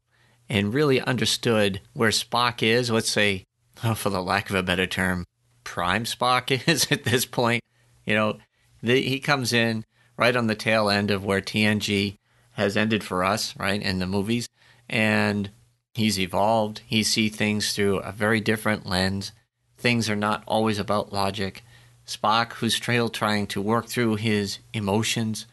and 0.49 0.73
really 0.73 0.99
understood 0.99 1.79
where 1.93 2.09
Spock 2.09 2.63
is, 2.63 2.89
let's 2.89 3.11
say, 3.11 3.43
oh, 3.83 3.93
for 3.93 4.09
the 4.09 4.23
lack 4.23 4.49
of 4.49 4.55
a 4.55 4.63
better 4.63 4.87
term, 4.87 5.25
prime 5.63 6.05
Spock 6.05 6.49
is 6.67 6.91
at 6.91 7.03
this 7.03 7.27
point, 7.27 7.61
you 8.03 8.15
know, 8.15 8.39
the, 8.81 8.99
he 8.99 9.19
comes 9.19 9.53
in 9.53 9.85
right 10.17 10.35
on 10.35 10.47
the 10.47 10.55
tail 10.55 10.89
end 10.89 11.11
of 11.11 11.23
where 11.23 11.39
TNG 11.39 12.15
has 12.53 12.75
ended 12.75 13.03
for 13.03 13.23
us, 13.23 13.55
right, 13.57 13.79
in 13.79 13.99
the 13.99 14.07
movies. 14.07 14.49
And 14.89 15.51
he's 15.93 16.19
evolved. 16.19 16.81
He 16.87 17.03
sees 17.03 17.35
things 17.35 17.73
through 17.73 17.99
a 17.99 18.11
very 18.11 18.41
different 18.41 18.87
lens. 18.87 19.33
Things 19.77 20.09
are 20.09 20.15
not 20.15 20.43
always 20.47 20.79
about 20.79 21.13
logic. 21.13 21.61
Spock, 22.07 22.53
who's 22.53 22.73
still 22.73 23.09
trying 23.09 23.45
to 23.45 23.61
work 23.61 23.85
through 23.85 24.15
his 24.15 24.57
emotions, 24.73 25.45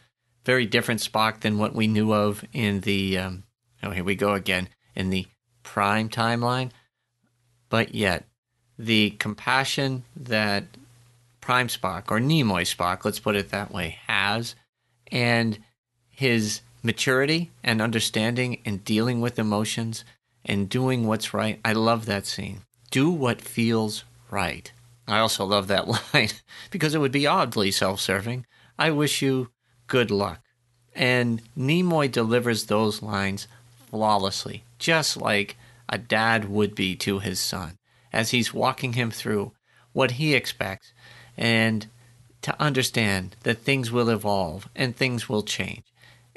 very 0.45 0.65
different 0.65 1.01
Spock 1.01 1.41
than 1.41 1.57
what 1.57 1.75
we 1.75 1.87
knew 1.87 2.13
of 2.13 2.43
in 2.53 2.81
the. 2.81 3.17
Um, 3.17 3.43
oh, 3.83 3.91
here 3.91 4.03
we 4.03 4.15
go 4.15 4.33
again 4.33 4.69
in 4.95 5.09
the 5.09 5.27
prime 5.63 6.09
timeline. 6.09 6.71
But 7.69 7.95
yet, 7.95 8.25
the 8.77 9.11
compassion 9.11 10.03
that 10.15 10.65
Prime 11.39 11.67
Spock 11.67 12.11
or 12.11 12.19
Nimoy 12.19 12.63
Spock, 12.63 13.05
let's 13.05 13.19
put 13.19 13.35
it 13.35 13.49
that 13.49 13.71
way, 13.71 13.97
has, 14.07 14.55
and 15.11 15.59
his 16.09 16.61
maturity 16.83 17.51
and 17.63 17.81
understanding 17.81 18.61
and 18.65 18.83
dealing 18.83 19.21
with 19.21 19.39
emotions 19.39 20.03
and 20.45 20.69
doing 20.69 21.07
what's 21.07 21.33
right. 21.33 21.59
I 21.63 21.73
love 21.73 22.05
that 22.05 22.25
scene. 22.25 22.61
Do 22.89 23.09
what 23.09 23.41
feels 23.41 24.03
right. 24.29 24.71
I 25.07 25.19
also 25.19 25.45
love 25.45 25.67
that 25.67 25.87
line 26.13 26.29
because 26.69 26.95
it 26.95 26.99
would 26.99 27.11
be 27.11 27.27
oddly 27.27 27.71
self 27.71 27.99
serving. 27.99 28.45
I 28.77 28.91
wish 28.91 29.21
you 29.21 29.49
good 29.91 30.09
luck. 30.09 30.39
And 30.95 31.41
Nimoy 31.57 32.09
delivers 32.09 32.65
those 32.65 33.03
lines 33.03 33.49
flawlessly, 33.89 34.63
just 34.79 35.17
like 35.17 35.57
a 35.89 35.97
dad 35.97 36.45
would 36.49 36.75
be 36.75 36.95
to 36.95 37.19
his 37.19 37.41
son, 37.41 37.77
as 38.13 38.31
he's 38.31 38.53
walking 38.53 38.93
him 38.93 39.11
through 39.11 39.51
what 39.91 40.11
he 40.11 40.33
expects 40.33 40.93
and 41.37 41.87
to 42.41 42.55
understand 42.57 43.35
that 43.43 43.59
things 43.59 43.91
will 43.91 44.09
evolve 44.09 44.69
and 44.77 44.95
things 44.95 45.27
will 45.27 45.43
change. 45.43 45.83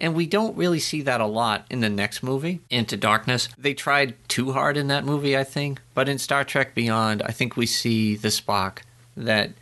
And 0.01 0.17
we 0.17 0.27
don't 0.27 0.57
really 0.57 0.81
see 0.81 1.03
that 1.03 1.21
a 1.21 1.27
lot 1.27 1.65
in 1.71 1.79
the 1.79 1.89
next 1.89 2.25
movie, 2.25 2.61
Into 2.71 2.97
Darkness. 2.97 3.49
They 3.57 3.73
tried 3.73 4.17
too 4.29 4.51
hard 4.51 4.77
in 4.77 4.89
that 4.89 5.05
movie, 5.05 5.37
I 5.37 5.45
think. 5.45 5.81
But 5.95 6.09
in 6.09 6.19
Star 6.19 6.43
Trek 6.43 6.75
Beyond, 6.75 7.23
I 7.23 7.31
think 7.31 7.57
we 7.57 7.67
see 7.67 8.17
the 8.17 8.29
Spock 8.29 8.79
that 9.17 9.53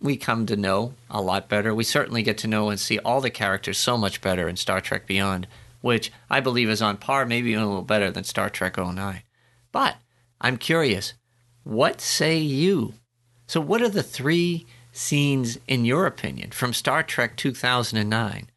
we 0.00 0.16
come 0.16 0.46
to 0.46 0.56
know 0.56 0.94
a 1.10 1.20
lot 1.20 1.48
better. 1.48 1.74
We 1.74 1.84
certainly 1.84 2.22
get 2.22 2.38
to 2.38 2.48
know 2.48 2.70
and 2.70 2.78
see 2.78 2.98
all 3.00 3.20
the 3.20 3.30
characters 3.30 3.78
so 3.78 3.96
much 3.96 4.20
better 4.20 4.48
in 4.48 4.56
Star 4.56 4.80
Trek 4.80 5.06
Beyond, 5.06 5.46
which 5.80 6.12
I 6.30 6.40
believe 6.40 6.68
is 6.68 6.82
on 6.82 6.96
par, 6.96 7.26
maybe 7.26 7.50
even 7.50 7.62
a 7.62 7.66
little 7.66 7.82
better 7.82 8.10
than 8.10 8.24
Star 8.24 8.50
Trek 8.50 8.76
09. 8.76 9.22
But 9.72 9.96
I'm 10.40 10.56
curious, 10.56 11.14
what 11.64 12.00
say 12.00 12.38
you? 12.38 12.94
So, 13.46 13.60
what 13.60 13.82
are 13.82 13.88
the 13.88 14.02
three 14.02 14.66
scenes, 14.92 15.58
in 15.66 15.84
your 15.84 16.06
opinion, 16.06 16.50
from 16.50 16.72
Star 16.72 17.02
Trek 17.02 17.36
2009 17.36 18.50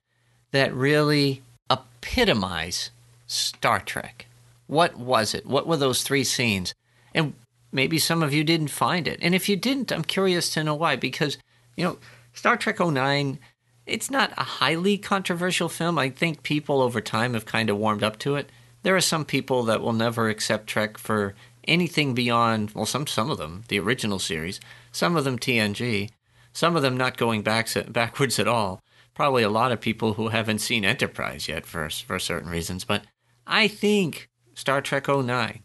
that 0.52 0.74
really 0.74 1.42
epitomize 1.70 2.92
Star 3.28 3.80
Trek? 3.80 4.28
What 4.68 4.98
was 4.98 5.34
it? 5.34 5.46
What 5.46 5.68
were 5.68 5.78
those 5.78 6.04
three 6.04 6.24
scenes? 6.24 6.74
And 7.14 7.34
maybe 7.72 8.00
some 8.00 8.24
of 8.24 8.34
you 8.34 8.44
didn't 8.44 8.70
find 8.70 9.08
it. 9.08 9.20
And 9.22 9.34
if 9.34 9.48
you 9.48 9.56
didn't, 9.56 9.92
I'm 9.92 10.04
curious 10.04 10.54
to 10.54 10.64
know 10.64 10.76
why. 10.76 10.96
Because, 10.96 11.38
you 11.76 11.84
know, 11.84 11.98
Star 12.34 12.58
Trek 12.58 12.80
09, 12.80 13.40
it's 13.86 14.12
not 14.12 14.32
a 14.38 14.44
highly 14.44 14.98
controversial 14.98 15.70
film. 15.70 15.98
I 15.98 16.10
think 16.10 16.44
people 16.44 16.82
over 16.82 17.02
time 17.02 17.34
have 17.34 17.46
kind 17.46 17.70
of 17.70 17.78
warmed 17.78 18.04
up 18.04 18.20
to 18.20 18.36
it. 18.36 18.50
There 18.84 18.96
are 18.96 19.02
some 19.02 19.26
people 19.26 19.64
that 19.64 19.82
will 19.82 19.94
never 19.94 20.30
accept 20.30 20.68
Trek 20.68 20.98
for 20.98 21.36
anything 21.68 22.14
beyond, 22.14 22.72
well, 22.72 22.86
some, 22.86 23.06
some 23.06 23.30
of 23.30 23.38
them, 23.38 23.64
the 23.68 23.80
original 23.80 24.20
series, 24.20 24.60
some 24.92 25.16
of 25.16 25.24
them 25.24 25.38
TNG, 25.38 26.10
some 26.54 26.76
of 26.76 26.82
them 26.82 26.98
not 26.98 27.18
going 27.18 27.44
back, 27.44 27.70
backwards 27.90 28.40
at 28.40 28.48
all. 28.48 28.82
Probably 29.14 29.44
a 29.44 29.50
lot 29.50 29.72
of 29.72 29.82
people 29.82 30.14
who 30.14 30.30
haven't 30.30 30.60
seen 30.60 30.84
Enterprise 30.84 31.48
yet 31.48 31.66
for, 31.66 31.90
for 31.90 32.18
certain 32.18 32.50
reasons. 32.50 32.84
But 32.84 33.04
I 33.46 33.68
think 33.68 34.30
Star 34.56 34.82
Trek 34.82 35.08
09 35.08 35.64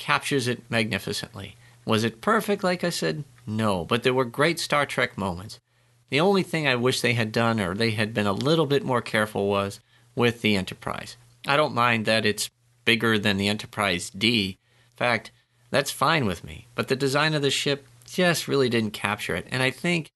captures 0.00 0.48
it 0.48 0.68
magnificently. 0.68 1.54
Was 1.84 2.02
it 2.02 2.20
perfect, 2.20 2.64
like 2.64 2.82
I 2.82 2.90
said? 2.90 3.22
No, 3.46 3.84
but 3.84 4.02
there 4.02 4.14
were 4.14 4.24
great 4.24 4.58
Star 4.58 4.84
Trek 4.84 5.16
moments. 5.16 5.60
The 6.08 6.20
only 6.20 6.42
thing 6.42 6.66
I 6.66 6.74
wish 6.74 7.00
they 7.00 7.12
had 7.12 7.30
done 7.30 7.60
or 7.60 7.74
they 7.74 7.92
had 7.92 8.12
been 8.12 8.26
a 8.26 8.32
little 8.32 8.66
bit 8.66 8.84
more 8.84 9.00
careful 9.00 9.48
was 9.48 9.78
with 10.16 10.42
the 10.42 10.56
Enterprise. 10.56 11.16
I 11.46 11.56
don't 11.56 11.74
mind 11.74 12.04
that 12.06 12.26
it's 12.26 12.50
bigger 12.84 13.18
than 13.18 13.36
the 13.36 13.48
Enterprise 13.48 14.10
D. 14.10 14.58
In 14.90 14.96
fact, 14.96 15.30
that's 15.70 15.90
fine 15.92 16.26
with 16.26 16.42
me. 16.42 16.66
But 16.74 16.88
the 16.88 16.96
design 16.96 17.34
of 17.34 17.42
the 17.42 17.50
ship 17.50 17.86
just 18.04 18.48
really 18.48 18.68
didn't 18.68 18.90
capture 18.90 19.36
it. 19.36 19.46
And 19.50 19.62
I 19.62 19.70
think 19.70 20.10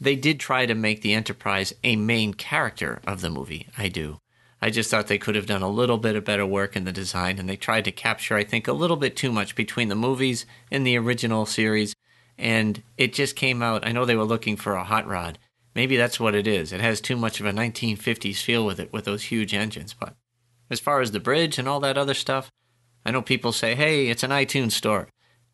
they 0.00 0.14
did 0.16 0.38
try 0.38 0.66
to 0.66 0.74
make 0.74 1.02
the 1.02 1.14
Enterprise 1.14 1.72
a 1.82 1.96
main 1.96 2.34
character 2.34 3.00
of 3.06 3.20
the 3.20 3.30
movie. 3.30 3.66
I 3.76 3.88
do. 3.88 4.20
I 4.64 4.70
just 4.70 4.90
thought 4.90 5.08
they 5.08 5.18
could 5.18 5.34
have 5.34 5.44
done 5.44 5.60
a 5.60 5.68
little 5.68 5.98
bit 5.98 6.16
of 6.16 6.24
better 6.24 6.46
work 6.46 6.74
in 6.74 6.84
the 6.84 6.90
design, 6.90 7.38
and 7.38 7.46
they 7.46 7.54
tried 7.54 7.84
to 7.84 7.92
capture, 7.92 8.34
I 8.34 8.44
think, 8.44 8.66
a 8.66 8.72
little 8.72 8.96
bit 8.96 9.14
too 9.14 9.30
much 9.30 9.54
between 9.54 9.88
the 9.88 9.94
movies 9.94 10.46
and 10.70 10.86
the 10.86 10.96
original 10.96 11.44
series, 11.44 11.94
and 12.38 12.82
it 12.96 13.12
just 13.12 13.36
came 13.36 13.60
out. 13.60 13.86
I 13.86 13.92
know 13.92 14.06
they 14.06 14.16
were 14.16 14.24
looking 14.24 14.56
for 14.56 14.72
a 14.72 14.82
hot 14.82 15.06
rod. 15.06 15.38
Maybe 15.74 15.98
that's 15.98 16.18
what 16.18 16.34
it 16.34 16.46
is. 16.46 16.72
It 16.72 16.80
has 16.80 17.02
too 17.02 17.14
much 17.14 17.40
of 17.40 17.46
a 17.46 17.52
1950s 17.52 18.40
feel 18.40 18.64
with 18.64 18.80
it, 18.80 18.90
with 18.90 19.04
those 19.04 19.24
huge 19.24 19.52
engines. 19.52 19.92
But 19.92 20.14
as 20.70 20.80
far 20.80 21.02
as 21.02 21.10
the 21.10 21.20
bridge 21.20 21.58
and 21.58 21.68
all 21.68 21.80
that 21.80 21.98
other 21.98 22.14
stuff, 22.14 22.50
I 23.04 23.10
know 23.10 23.20
people 23.20 23.52
say, 23.52 23.74
hey, 23.74 24.08
it's 24.08 24.22
an 24.22 24.30
iTunes 24.30 24.72
store. 24.72 25.08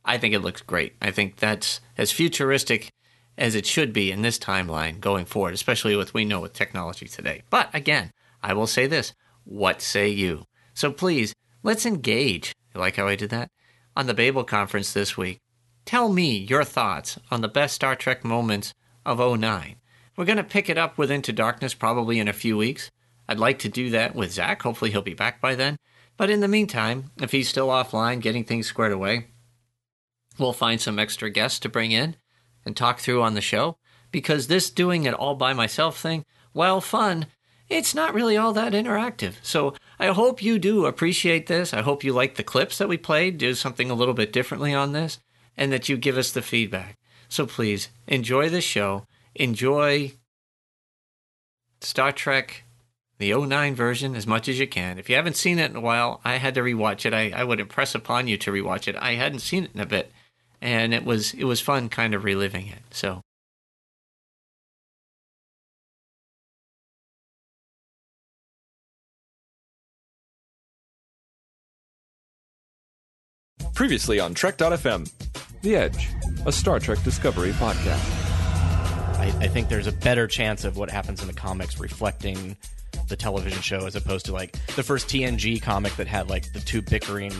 I 0.05 0.19
think 0.19 0.35
it 0.35 0.39
looks 0.39 0.63
great. 0.63 0.95
I 1.03 1.11
think 1.11 1.39
that's 1.39 1.81
as 1.99 2.13
futuristic 2.13 2.91
as 3.37 3.57
it 3.57 3.67
should 3.67 3.93
be 3.93 4.13
in 4.13 4.23
this 4.23 4.39
timeline 4.39 5.01
going 5.01 5.25
forward, 5.25 5.55
especially 5.55 5.97
with 5.97 6.15
we 6.15 6.25
know 6.25 6.39
with 6.39 6.53
technology 6.53 7.09
today. 7.09 7.43
But 7.51 7.75
again, 7.75 8.13
I 8.43 8.55
will 8.55 8.67
say 8.67 8.87
this 8.87 9.15
what 9.45 9.83
say 9.83 10.09
you? 10.09 10.45
So 10.75 10.93
please, 10.93 11.35
let's 11.63 11.87
engage. 11.87 12.55
You 12.75 12.81
like 12.81 12.97
how 12.97 13.07
I 13.09 13.17
did 13.17 13.31
that? 13.31 13.51
On 13.97 14.07
the 14.07 14.15
Babel 14.15 14.45
conference 14.45 14.93
this 14.93 15.17
week. 15.17 15.41
Tell 15.85 16.09
me 16.09 16.39
your 16.39 16.65
thoughts 16.65 17.19
on 17.31 17.41
the 17.41 17.49
best 17.49 17.75
Star 17.75 17.97
Trek 17.97 18.25
moments 18.25 18.75
of 19.05 19.19
09. 19.19 19.77
We're 20.17 20.25
going 20.25 20.37
to 20.37 20.45
pick 20.45 20.69
it 20.69 20.79
up 20.79 20.99
with 20.99 21.11
Into 21.11 21.33
Darkness 21.33 21.75
probably 21.75 22.19
in 22.19 22.29
a 22.29 22.33
few 22.33 22.57
weeks. 22.57 22.91
I'd 23.29 23.39
like 23.39 23.59
to 23.61 23.69
do 23.69 23.91
that 23.91 24.15
with 24.15 24.33
Zach. 24.33 24.63
Hopefully, 24.63 24.91
he'll 24.91 25.03
be 25.03 25.15
back 25.15 25.41
by 25.41 25.55
then. 25.55 25.77
But 26.17 26.31
in 26.31 26.41
the 26.41 26.49
meantime, 26.49 27.11
if 27.21 27.33
he's 27.33 27.49
still 27.49 27.69
offline 27.69 28.21
getting 28.21 28.45
things 28.45 28.67
squared 28.67 28.93
away, 28.93 29.29
we'll 30.39 30.53
find 30.53 30.81
some 30.81 30.99
extra 30.99 31.31
guests 31.31 31.59
to 31.61 31.69
bring 31.69 31.93
in 31.93 32.17
and 32.65 32.77
talk 32.77 33.01
through 33.01 33.23
on 33.23 33.35
the 33.35 33.41
show. 33.41 33.79
Because 34.13 34.47
this 34.47 34.71
doing 34.71 35.05
it 35.05 35.15
all 35.15 35.37
by 35.37 35.53
myself 35.53 35.99
thing, 35.99 36.25
while 36.53 36.81
fun, 36.81 37.27
it's 37.71 37.95
not 37.95 38.13
really 38.13 38.37
all 38.37 38.53
that 38.53 38.73
interactive. 38.73 39.35
So 39.43 39.75
I 39.99 40.09
hope 40.09 40.43
you 40.43 40.59
do 40.59 40.87
appreciate 40.87 41.47
this. 41.47 41.73
I 41.73 41.83
hope 41.83 42.03
you 42.05 42.13
like 42.13 42.35
the 42.35 42.43
clips 42.43 42.79
that 42.79 42.89
we 42.89 42.99
played, 42.99 43.39
do 43.39 43.55
something 43.55 43.91
a 43.91 43.95
little 43.95 44.13
bit 44.13 44.33
differently 44.33 44.75
on 44.75 44.93
this, 44.93 45.21
and 45.57 45.73
that 45.73 45.89
you 45.89 45.97
give 45.97 46.19
us 46.19 46.33
the 46.33 46.43
feedback. 46.43 46.99
So 47.29 47.47
please 47.47 47.89
enjoy 48.09 48.49
the 48.49 48.61
show. 48.61 49.07
Enjoy 49.37 50.13
Star 51.81 52.11
Trek, 52.11 52.65
the 53.19 53.33
09 53.33 53.75
version, 53.77 54.17
as 54.17 54.27
much 54.27 54.49
as 54.49 54.59
you 54.59 54.67
can. 54.67 54.99
If 54.99 55.09
you 55.09 55.15
haven't 55.15 55.37
seen 55.37 55.61
it 55.61 55.71
in 55.71 55.77
a 55.77 55.81
while, 55.81 56.21
I 56.25 56.37
had 56.37 56.55
to 56.57 56.63
rewatch 56.63 57.07
it. 57.07 57.15
I, 57.15 57.31
I 57.31 57.45
would 57.45 57.61
impress 57.61 57.95
upon 57.95 58.27
you 58.27 58.37
to 58.39 58.51
rewatch 58.51 58.89
it. 58.89 58.97
I 58.97 59.15
hadn't 59.15 59.39
seen 59.41 59.65
it 59.65 59.71
in 59.75 59.81
a 59.81 59.87
bit, 59.87 60.11
and 60.61 60.93
it 60.93 61.05
was 61.05 61.35
it 61.35 61.45
was 61.45 61.61
fun 61.61 61.89
kind 61.89 62.15
of 62.15 62.25
reliving 62.25 62.67
it. 62.67 62.83
So 62.91 63.23
Previously 73.81 74.21
on 74.21 74.35
Trek.fm, 74.35 75.11
The 75.63 75.75
Edge, 75.75 76.11
a 76.45 76.53
Star 76.53 76.79
Trek 76.79 77.03
Discovery 77.03 77.53
podcast. 77.53 78.05
I, 79.19 79.33
I, 79.41 79.49
think 79.49 79.71
there's 79.71 79.87
a 79.87 79.93
better 79.93 80.27
chance 80.27 80.67
of 80.67 80.77
what 80.77 80.91
happens 80.91 81.23
in 81.23 81.29
the 81.29 81.33
comics 81.33 81.81
reflecting 81.81 82.59
the 83.09 83.17
television 83.17 83.63
show 83.63 83.87
as 83.87 83.97
opposed 83.97 84.27
to 84.27 84.33
like 84.33 84.53
the 84.77 84.83
first 84.83 85.09
TNG 85.09 85.63
comic 85.63 85.97
that 85.97 86.07
had 86.07 86.29
like 86.29 86.53
the 86.53 86.61
two 86.61 86.83
bickering 86.83 87.33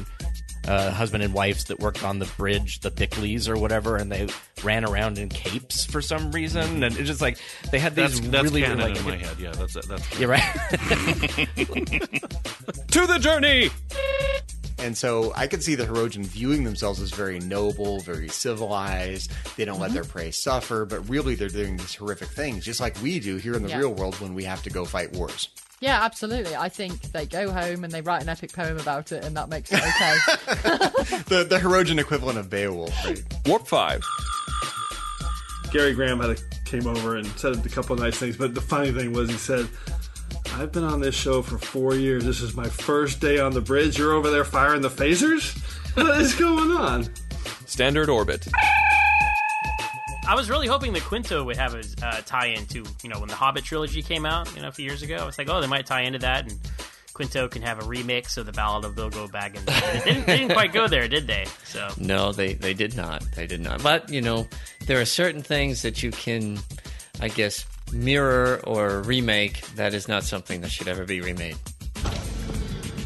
uh, 0.67 0.91
husband 0.91 1.23
and 1.23 1.35
wives 1.35 1.65
that 1.65 1.79
worked 1.79 2.03
on 2.03 2.19
the 2.19 2.33
bridge, 2.39 2.81
the 2.81 2.91
Bickleys 2.91 3.47
or 3.47 3.59
whatever, 3.59 3.97
and 3.97 4.11
they 4.11 4.27
ran 4.65 4.87
around 4.87 5.19
in 5.19 5.29
capes 5.29 5.85
for 5.85 6.01
some 6.01 6.33
reason, 6.33 6.83
and 6.83 6.97
it's 6.97 7.07
just 7.07 7.21
like 7.21 7.37
they 7.71 7.79
had 7.79 7.95
these 7.95 8.19
that's, 8.19 8.31
that's 8.31 8.45
really 8.45 8.63
canon 8.63 8.79
like 8.79 8.97
in 8.97 9.05
my 9.05 9.19
head. 9.19 9.37
Yeah, 9.39 9.51
that's 9.51 9.75
that's. 9.75 10.19
You're 10.19 10.31
right. 10.31 10.41
to 12.93 13.07
the 13.07 13.19
journey. 13.21 13.69
And 14.81 14.97
so 14.97 15.33
I 15.37 15.47
could 15.47 15.63
see 15.63 15.75
the 15.75 15.85
Hirogen 15.85 16.25
viewing 16.25 16.65
themselves 16.65 17.01
as 17.01 17.11
very 17.11 17.39
noble, 17.39 18.01
very 18.01 18.29
civilized. 18.29 19.31
They 19.57 19.65
don't 19.65 19.75
mm-hmm. 19.75 19.83
let 19.83 19.93
their 19.93 20.05
prey 20.05 20.31
suffer, 20.31 20.85
but 20.85 21.09
really 21.09 21.35
they're 21.35 21.49
doing 21.49 21.77
these 21.77 21.95
horrific 21.95 22.29
things, 22.29 22.65
just 22.65 22.81
like 22.81 23.01
we 23.03 23.21
do 23.21 23.37
here 23.37 23.55
in 23.55 23.63
the 23.63 23.69
yeah. 23.69 23.79
real 23.79 23.93
world 23.93 24.19
when 24.21 24.35
we 24.35 24.45
have 24.45 24.63
to 24.63 24.71
go 24.71 24.85
fight 24.85 25.13
wars. 25.13 25.51
Yeah, 25.81 26.03
absolutely. 26.03 26.55
I 26.55 26.69
think 26.69 27.01
they 27.13 27.25
go 27.25 27.51
home 27.51 27.85
and 27.85 27.93
they 27.93 28.03
write 28.03 28.23
an 28.23 28.29
epic 28.29 28.53
poem 28.53 28.79
about 28.79 29.13
it, 29.13 29.25
and 29.25 29.35
that 29.37 29.49
makes 29.49 29.73
it 29.73 29.79
okay. 29.79 30.17
the 31.29 31.47
the 31.49 31.59
Hirogen 31.59 31.99
equivalent 31.99 32.39
of 32.39 32.51
Beowulf. 32.51 32.93
Right? 33.05 33.23
Warp 33.47 33.67
five. 33.67 34.03
Gary 35.73 35.95
Graham 35.95 36.21
had 36.21 36.31
a, 36.31 36.37
came 36.65 36.87
over 36.87 37.17
and 37.17 37.27
said 37.39 37.65
a 37.65 37.69
couple 37.69 37.95
of 37.95 38.01
nice 38.01 38.19
things, 38.19 38.37
but 38.37 38.55
the 38.55 38.61
funny 38.61 38.93
thing 38.93 39.13
was 39.13 39.31
he 39.31 39.37
said, 39.37 39.69
"I've 40.61 40.73
been 40.73 40.85
on 40.85 41.01
this 41.01 41.15
show 41.15 41.41
for 41.41 41.57
four 41.57 41.95
years. 41.95 42.23
This 42.23 42.43
is 42.43 42.55
my 42.55 42.69
first 42.69 43.19
day 43.19 43.39
on 43.39 43.53
the 43.53 43.63
bridge. 43.63 43.99
You're 43.99 44.13
over 44.13 44.31
there 44.31 44.45
firing 44.45 44.83
the 44.83 44.91
phasers. 44.91 45.57
What 45.97 46.21
is 46.21 46.35
going 46.35 46.71
on?" 46.71 47.09
Standard 47.65 48.11
orbit. 48.11 48.47
I 50.29 50.35
was 50.35 50.51
really 50.51 50.67
hoping 50.67 50.93
that 50.93 51.03
Quinto 51.03 51.43
would 51.45 51.57
have 51.57 51.75
a 51.75 51.83
uh, 52.03 52.21
tie-in 52.27 52.67
to 52.67 52.85
you 53.03 53.09
know 53.09 53.19
when 53.19 53.29
the 53.29 53.35
Hobbit 53.35 53.65
trilogy 53.65 54.03
came 54.03 54.27
out 54.27 54.55
you 54.55 54.61
know 54.61 54.69
a 54.69 54.73
few 54.73 54.85
years 54.85 55.03
ago. 55.03 55.17
I 55.17 55.25
was 55.25 55.39
like, 55.39 55.49
oh, 55.49 55.63
they 55.63 55.67
might 55.67 55.87
tie 55.87 56.03
into 56.03 56.19
that, 56.19 56.45
and 56.45 56.61
Quinto 57.15 57.49
can 57.49 57.63
have 57.63 57.79
a 57.79 57.83
remix 57.83 58.37
of 58.37 58.45
the 58.45 58.53
Ballad 58.53 58.85
of 58.85 58.95
Bilbo 58.95 59.29
Baggins. 59.29 59.65
They 59.65 60.13
didn't, 60.13 60.27
they 60.27 60.37
didn't 60.37 60.53
quite 60.53 60.75
go 60.75 60.87
there, 60.87 61.09
did 61.09 61.27
they? 61.27 61.47
So 61.65 61.89
no, 61.97 62.33
they 62.33 62.53
they 62.53 62.75
did 62.75 62.97
not. 62.97 63.25
They 63.35 63.47
did 63.47 63.63
not. 63.63 63.83
But 63.83 64.11
you 64.11 64.21
know, 64.21 64.47
there 64.87 65.01
are 65.01 65.07
certain 65.07 65.43
things 65.43 65.81
that 65.83 66.03
you 66.03 66.11
can, 66.11 66.59
I 67.19 67.29
guess, 67.29 67.65
mirror 67.93 68.61
or 68.65 69.03
remake, 69.03 69.67
that 69.77 69.95
is 69.95 70.09
not 70.09 70.25
something 70.25 70.61
that 70.61 70.71
should 70.71 70.89
ever 70.89 71.05
be 71.05 71.21
remade. 71.21 71.57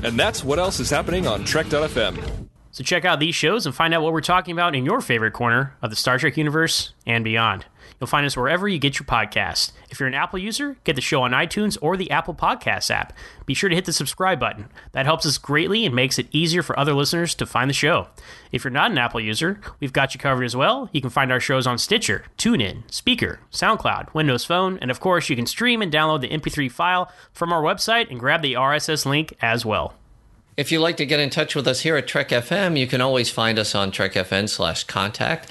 And 0.03 0.19
that's 0.19 0.45
what 0.45 0.59
else 0.59 0.81
is 0.81 0.91
happening 0.91 1.27
on 1.27 1.45
Trek.fm. 1.45 2.49
So 2.73 2.83
check 2.83 3.05
out 3.05 3.21
these 3.21 3.35
shows 3.35 3.67
and 3.67 3.75
find 3.75 3.95
out 3.95 4.03
what 4.03 4.13
we're 4.13 4.21
talking 4.21 4.53
about 4.53 4.75
in 4.75 4.85
your 4.85 5.01
favorite 5.01 5.33
corner 5.33 5.77
of 5.81 5.91
the 5.91 5.97
Star 5.97 6.19
Trek 6.19 6.37
universe 6.37 6.93
and 7.07 7.23
beyond. 7.23 7.65
You'll 8.01 8.09
find 8.09 8.27
us 8.27 8.37
wherever 8.37 8.69
you 8.69 8.79
get 8.79 8.99
your 8.99 9.07
podcast. 9.07 9.73
If 9.91 10.01
you're 10.01 10.07
an 10.07 10.15
Apple 10.15 10.39
user, 10.39 10.77
get 10.85 10.97
the 10.97 11.03
show 11.03 11.23
on 11.23 11.31
iTunes 11.31 11.79
or 11.81 11.97
the 11.97 12.11
Apple 12.11 12.35
Podcasts 12.35 12.91
app. 12.91 13.13
Be 13.47 13.55
sure 13.55 13.69
to 13.69 13.75
hit 13.75 13.85
the 13.85 13.93
subscribe 13.93 14.41
button. 14.41 14.69
That 14.93 15.07
helps 15.07 15.25
us 15.27 15.39
greatly 15.39 15.87
and 15.87 15.95
makes 15.95 16.19
it 16.19 16.29
easier 16.33 16.63
for 16.63 16.79
other 16.79 16.93
listeners 16.93 17.35
to 17.37 17.47
find 17.47 17.71
the 17.71 17.75
show. 17.75 18.09
If 18.53 18.65
you're 18.65 18.71
not 18.71 18.91
an 18.91 18.99
Apple 18.99 19.21
user, 19.21 19.61
we've 19.81 19.93
got 19.93 20.15
you 20.15 20.21
covered 20.21 20.45
as 20.45 20.57
well. 20.57 20.89
You 20.93 21.01
can 21.01 21.11
find 21.11 21.31
our 21.31 21.41
shows 21.41 21.67
on 21.67 21.79
Stitcher, 21.79 22.25
TuneIn, 22.37 22.85
Spreaker, 22.89 23.39
SoundCloud, 23.53 24.13
Windows 24.13 24.45
Phone, 24.45 24.79
and 24.81 24.91
of 24.91 25.01
course, 25.01 25.29
you 25.31 25.37
can 25.37 25.47
stream 25.47 25.81
and 25.81 25.93
download 25.93 26.21
the 26.21 26.29
MP3 26.29 26.71
file 26.71 27.11
from 27.33 27.53
our 27.53 27.63
website 27.63 28.11
and 28.11 28.21
grab 28.21 28.43
the 28.43 28.55
RSS 28.55 29.07
link 29.07 29.35
as 29.41 29.65
well. 29.65 29.95
If 30.57 30.71
you'd 30.71 30.81
like 30.81 30.97
to 30.99 31.07
get 31.07 31.19
in 31.19 31.31
touch 31.31 31.57
with 31.57 31.67
us 31.67 31.81
here 31.81 31.97
at 31.97 32.07
Trek 32.07 32.29
FM, 32.29 32.79
you 32.79 32.87
can 32.87 33.01
always 33.01 33.29
find 33.29 33.59
us 33.59 33.75
on 33.75 33.91
trekfm 33.91 34.49
slash 34.49 34.85
contact 34.85 35.49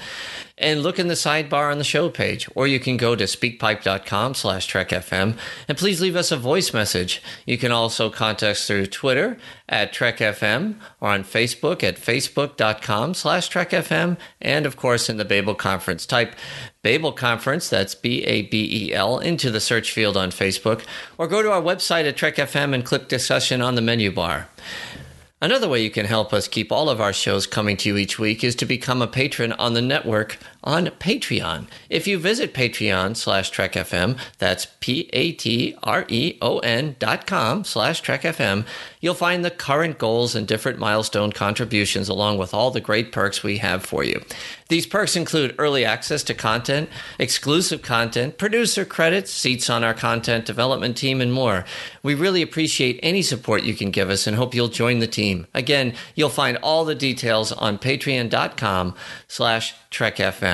and 0.56 0.82
look 0.82 0.98
in 0.98 1.08
the 1.08 1.14
sidebar 1.14 1.70
on 1.70 1.78
the 1.78 1.84
show 1.84 2.08
page, 2.08 2.48
or 2.54 2.66
you 2.66 2.78
can 2.78 2.96
go 2.96 3.16
to 3.16 3.24
speakpipe.com 3.24 4.34
slash 4.34 4.70
trekfm 4.70 5.36
and 5.68 5.78
please 5.78 6.00
leave 6.00 6.16
us 6.16 6.30
a 6.30 6.36
voice 6.36 6.72
message. 6.72 7.22
You 7.44 7.58
can 7.58 7.72
also 7.72 8.10
contact 8.10 8.42
us 8.44 8.66
through 8.66 8.86
Twitter 8.86 9.36
at 9.68 9.92
trekfm 9.92 10.76
or 11.00 11.10
on 11.10 11.24
Facebook 11.24 11.82
at 11.82 11.96
facebook.com 11.96 13.14
slash 13.14 13.50
trekfm 13.50 14.16
and 14.40 14.66
of 14.66 14.76
course 14.76 15.08
in 15.08 15.16
the 15.16 15.24
Babel 15.24 15.54
Conference. 15.54 16.06
Type 16.06 16.34
Babel 16.82 17.12
Conference, 17.12 17.68
that's 17.68 17.94
B-A-B-E-L, 17.94 19.18
into 19.18 19.50
the 19.50 19.60
search 19.60 19.90
field 19.90 20.18
on 20.18 20.30
Facebook, 20.30 20.84
or 21.16 21.26
go 21.26 21.42
to 21.42 21.50
our 21.50 21.62
website 21.62 22.06
at 22.06 22.16
Trek 22.16 22.36
FM 22.36 22.74
and 22.74 22.84
click 22.84 23.08
discussion 23.08 23.62
on 23.62 23.74
the 23.74 23.80
menu 23.80 24.12
bar. 24.12 24.48
Another 25.44 25.68
way 25.68 25.82
you 25.82 25.90
can 25.90 26.06
help 26.06 26.32
us 26.32 26.48
keep 26.48 26.72
all 26.72 26.88
of 26.88 27.02
our 27.02 27.12
shows 27.12 27.46
coming 27.46 27.76
to 27.76 27.90
you 27.90 27.98
each 27.98 28.18
week 28.18 28.42
is 28.42 28.54
to 28.54 28.64
become 28.64 29.02
a 29.02 29.06
patron 29.06 29.52
on 29.52 29.74
the 29.74 29.82
network 29.82 30.38
on 30.64 30.86
Patreon. 30.86 31.68
If 31.88 32.06
you 32.08 32.18
visit 32.18 32.52
Patreon 32.54 33.16
slash 33.16 33.52
TrekFM, 33.52 34.18
that's 34.38 34.66
P-A-T-R-E-O-N 34.80 35.76
dot 36.98 37.26
com 37.26 37.64
slash 37.64 38.02
TrekFM, 38.02 38.66
you'll 39.00 39.14
find 39.14 39.44
the 39.44 39.50
current 39.50 39.98
goals 39.98 40.34
and 40.34 40.48
different 40.48 40.78
milestone 40.78 41.30
contributions 41.32 42.08
along 42.08 42.38
with 42.38 42.54
all 42.54 42.70
the 42.70 42.80
great 42.80 43.12
perks 43.12 43.42
we 43.42 43.58
have 43.58 43.84
for 43.84 44.02
you. 44.02 44.22
These 44.68 44.86
perks 44.86 45.14
include 45.14 45.54
early 45.58 45.84
access 45.84 46.22
to 46.24 46.34
content, 46.34 46.88
exclusive 47.18 47.82
content, 47.82 48.38
producer 48.38 48.86
credits, 48.86 49.30
seats 49.30 49.68
on 49.68 49.84
our 49.84 49.92
content 49.92 50.46
development 50.46 50.96
team, 50.96 51.20
and 51.20 51.32
more. 51.32 51.66
We 52.02 52.14
really 52.14 52.40
appreciate 52.40 52.98
any 53.02 53.20
support 53.20 53.62
you 53.62 53.74
can 53.74 53.90
give 53.90 54.08
us 54.08 54.26
and 54.26 54.36
hope 54.36 54.54
you'll 54.54 54.68
join 54.68 55.00
the 55.00 55.06
team. 55.06 55.46
Again, 55.52 55.94
you'll 56.14 56.30
find 56.30 56.56
all 56.62 56.86
the 56.86 56.94
details 56.94 57.52
on 57.52 57.78
patreon.com 57.78 58.94
slash 59.28 59.74
trekfm. 59.90 60.53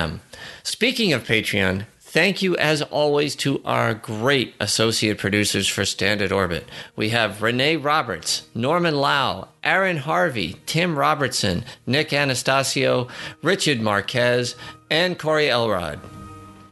Speaking 0.63 1.13
of 1.13 1.23
Patreon, 1.23 1.85
Thank 2.11 2.41
you, 2.41 2.57
as 2.57 2.81
always, 2.81 3.37
to 3.37 3.61
our 3.63 3.93
great 3.93 4.53
associate 4.59 5.17
producers 5.17 5.65
for 5.65 5.85
Standard 5.85 6.33
Orbit. 6.33 6.67
We 6.97 7.07
have 7.11 7.41
Renee 7.41 7.77
Roberts, 7.77 8.49
Norman 8.53 8.97
Lao, 8.97 9.47
Aaron 9.63 9.95
Harvey, 9.95 10.57
Tim 10.65 10.99
Robertson, 10.99 11.63
Nick 11.87 12.09
Anastassiou, 12.09 13.09
Richard 13.41 13.79
Marquez, 13.79 14.57
and 14.89 15.17
Corey 15.17 15.49
Elrod. 15.49 16.01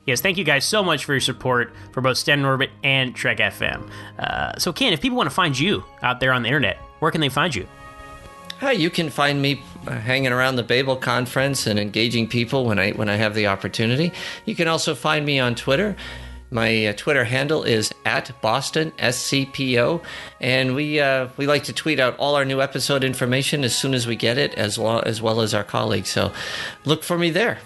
Yes, 0.06 0.20
thank 0.20 0.38
you 0.38 0.44
guys 0.44 0.65
so 0.65 0.84
much 0.84 1.06
for 1.06 1.13
your 1.13 1.22
support 1.22 1.72
for 1.94 2.02
both 2.02 2.18
Standard 2.18 2.46
Orbit 2.46 2.72
and 2.84 3.15
Trek 3.15 3.38
FM. 3.38 3.89
Uh, 4.18 4.60
so, 4.60 4.74
Ken, 4.74 4.92
if 4.92 5.00
people 5.00 5.18
want 5.18 5.30
to 5.30 5.34
find 5.34 5.58
you 5.58 5.86
out 6.02 6.20
there 6.20 6.34
on 6.34 6.42
the 6.42 6.50
internet, 6.50 6.76
where 7.00 7.12
can 7.12 7.22
they 7.22 7.30
find 7.30 7.56
you? 7.56 7.65
Hi, 8.60 8.74
you 8.74 8.89
can 8.89 9.10
find 9.10 9.41
me 9.41 9.63
uh, 9.88 9.91
hanging 9.91 10.34
around 10.34 10.58
the 10.58 10.63
Babel 10.63 10.98
conference 10.98 11.65
and 11.65 11.80
engaging 11.80 12.28
people 12.28 12.65
when 12.65 12.78
I 12.78 12.91
when 12.91 13.08
I 13.08 13.15
have 13.15 13.34
the 13.34 13.48
opportunity. 13.48 14.12
You 14.43 14.54
can 14.54 14.67
also 14.67 14.95
find 14.95 15.26
me 15.26 15.39
on 15.39 15.56
Twitter. 15.56 15.95
My 16.52 16.88
uh, 16.88 16.93
Twitter 16.98 17.24
handle 17.24 17.63
is 17.63 17.93
at 18.04 18.34
Boston 18.41 18.91
SCPO, 18.98 20.04
and 20.41 20.76
we 20.76 21.00
uh, 21.00 21.30
we 21.38 21.48
like 21.48 21.63
to 21.65 21.74
tweet 21.74 22.02
out 22.02 22.17
all 22.17 22.36
our 22.36 22.43
new 22.43 22.62
episode 22.62 23.06
information 23.06 23.63
as 23.63 23.74
soon 23.74 23.93
as 23.93 24.06
we 24.06 24.17
get 24.17 24.38
it, 24.38 24.54
as 24.56 24.78
well 24.78 25.04
as 25.06 25.22
well 25.22 25.39
as 25.39 25.54
our 25.54 25.63
colleagues. 25.63 26.10
So, 26.10 26.34
look 26.84 27.04
for 27.04 27.17
me 27.17 27.30
there. 27.30 27.60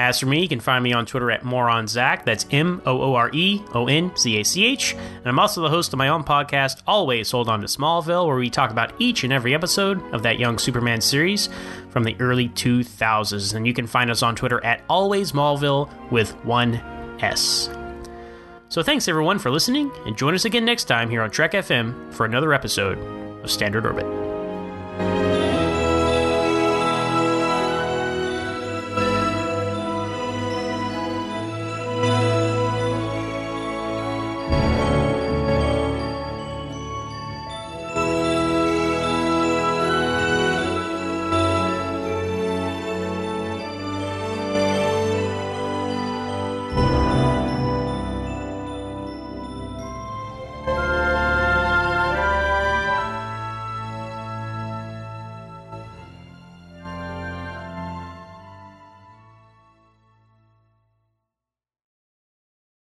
As 0.00 0.18
for 0.18 0.24
me, 0.24 0.40
you 0.40 0.48
can 0.48 0.60
find 0.60 0.82
me 0.82 0.94
on 0.94 1.04
Twitter 1.04 1.30
at 1.30 1.42
MooreonZach. 1.42 2.24
That's 2.24 2.46
M 2.50 2.80
O 2.86 3.02
O 3.02 3.14
R 3.14 3.30
E 3.34 3.62
O 3.74 3.86
N 3.86 4.10
Z 4.16 4.40
A 4.40 4.42
C 4.42 4.64
H. 4.64 4.94
And 4.94 5.26
I'm 5.26 5.38
also 5.38 5.60
the 5.60 5.68
host 5.68 5.92
of 5.92 5.98
my 5.98 6.08
own 6.08 6.24
podcast, 6.24 6.80
Always 6.86 7.30
Hold 7.30 7.50
On 7.50 7.60
to 7.60 7.66
Smallville, 7.66 8.26
where 8.26 8.36
we 8.36 8.48
talk 8.48 8.70
about 8.70 8.94
each 8.98 9.24
and 9.24 9.32
every 9.32 9.54
episode 9.54 10.02
of 10.14 10.22
that 10.22 10.38
Young 10.38 10.56
Superman 10.56 11.02
series 11.02 11.50
from 11.90 12.04
the 12.04 12.16
early 12.18 12.48
2000s. 12.48 13.54
And 13.54 13.66
you 13.66 13.74
can 13.74 13.86
find 13.86 14.10
us 14.10 14.22
on 14.22 14.34
Twitter 14.34 14.64
at 14.64 14.80
Always 14.88 15.32
Smallville 15.32 15.90
with 16.10 16.32
one 16.46 16.76
S. 17.20 17.68
So 18.70 18.82
thanks 18.82 19.06
everyone 19.06 19.38
for 19.38 19.50
listening, 19.50 19.92
and 20.06 20.16
join 20.16 20.32
us 20.32 20.46
again 20.46 20.64
next 20.64 20.84
time 20.84 21.10
here 21.10 21.20
on 21.20 21.30
Trek 21.30 21.52
FM 21.52 22.10
for 22.14 22.24
another 22.24 22.54
episode 22.54 22.96
of 23.44 23.50
Standard 23.50 23.84
Orbit. 23.84 24.19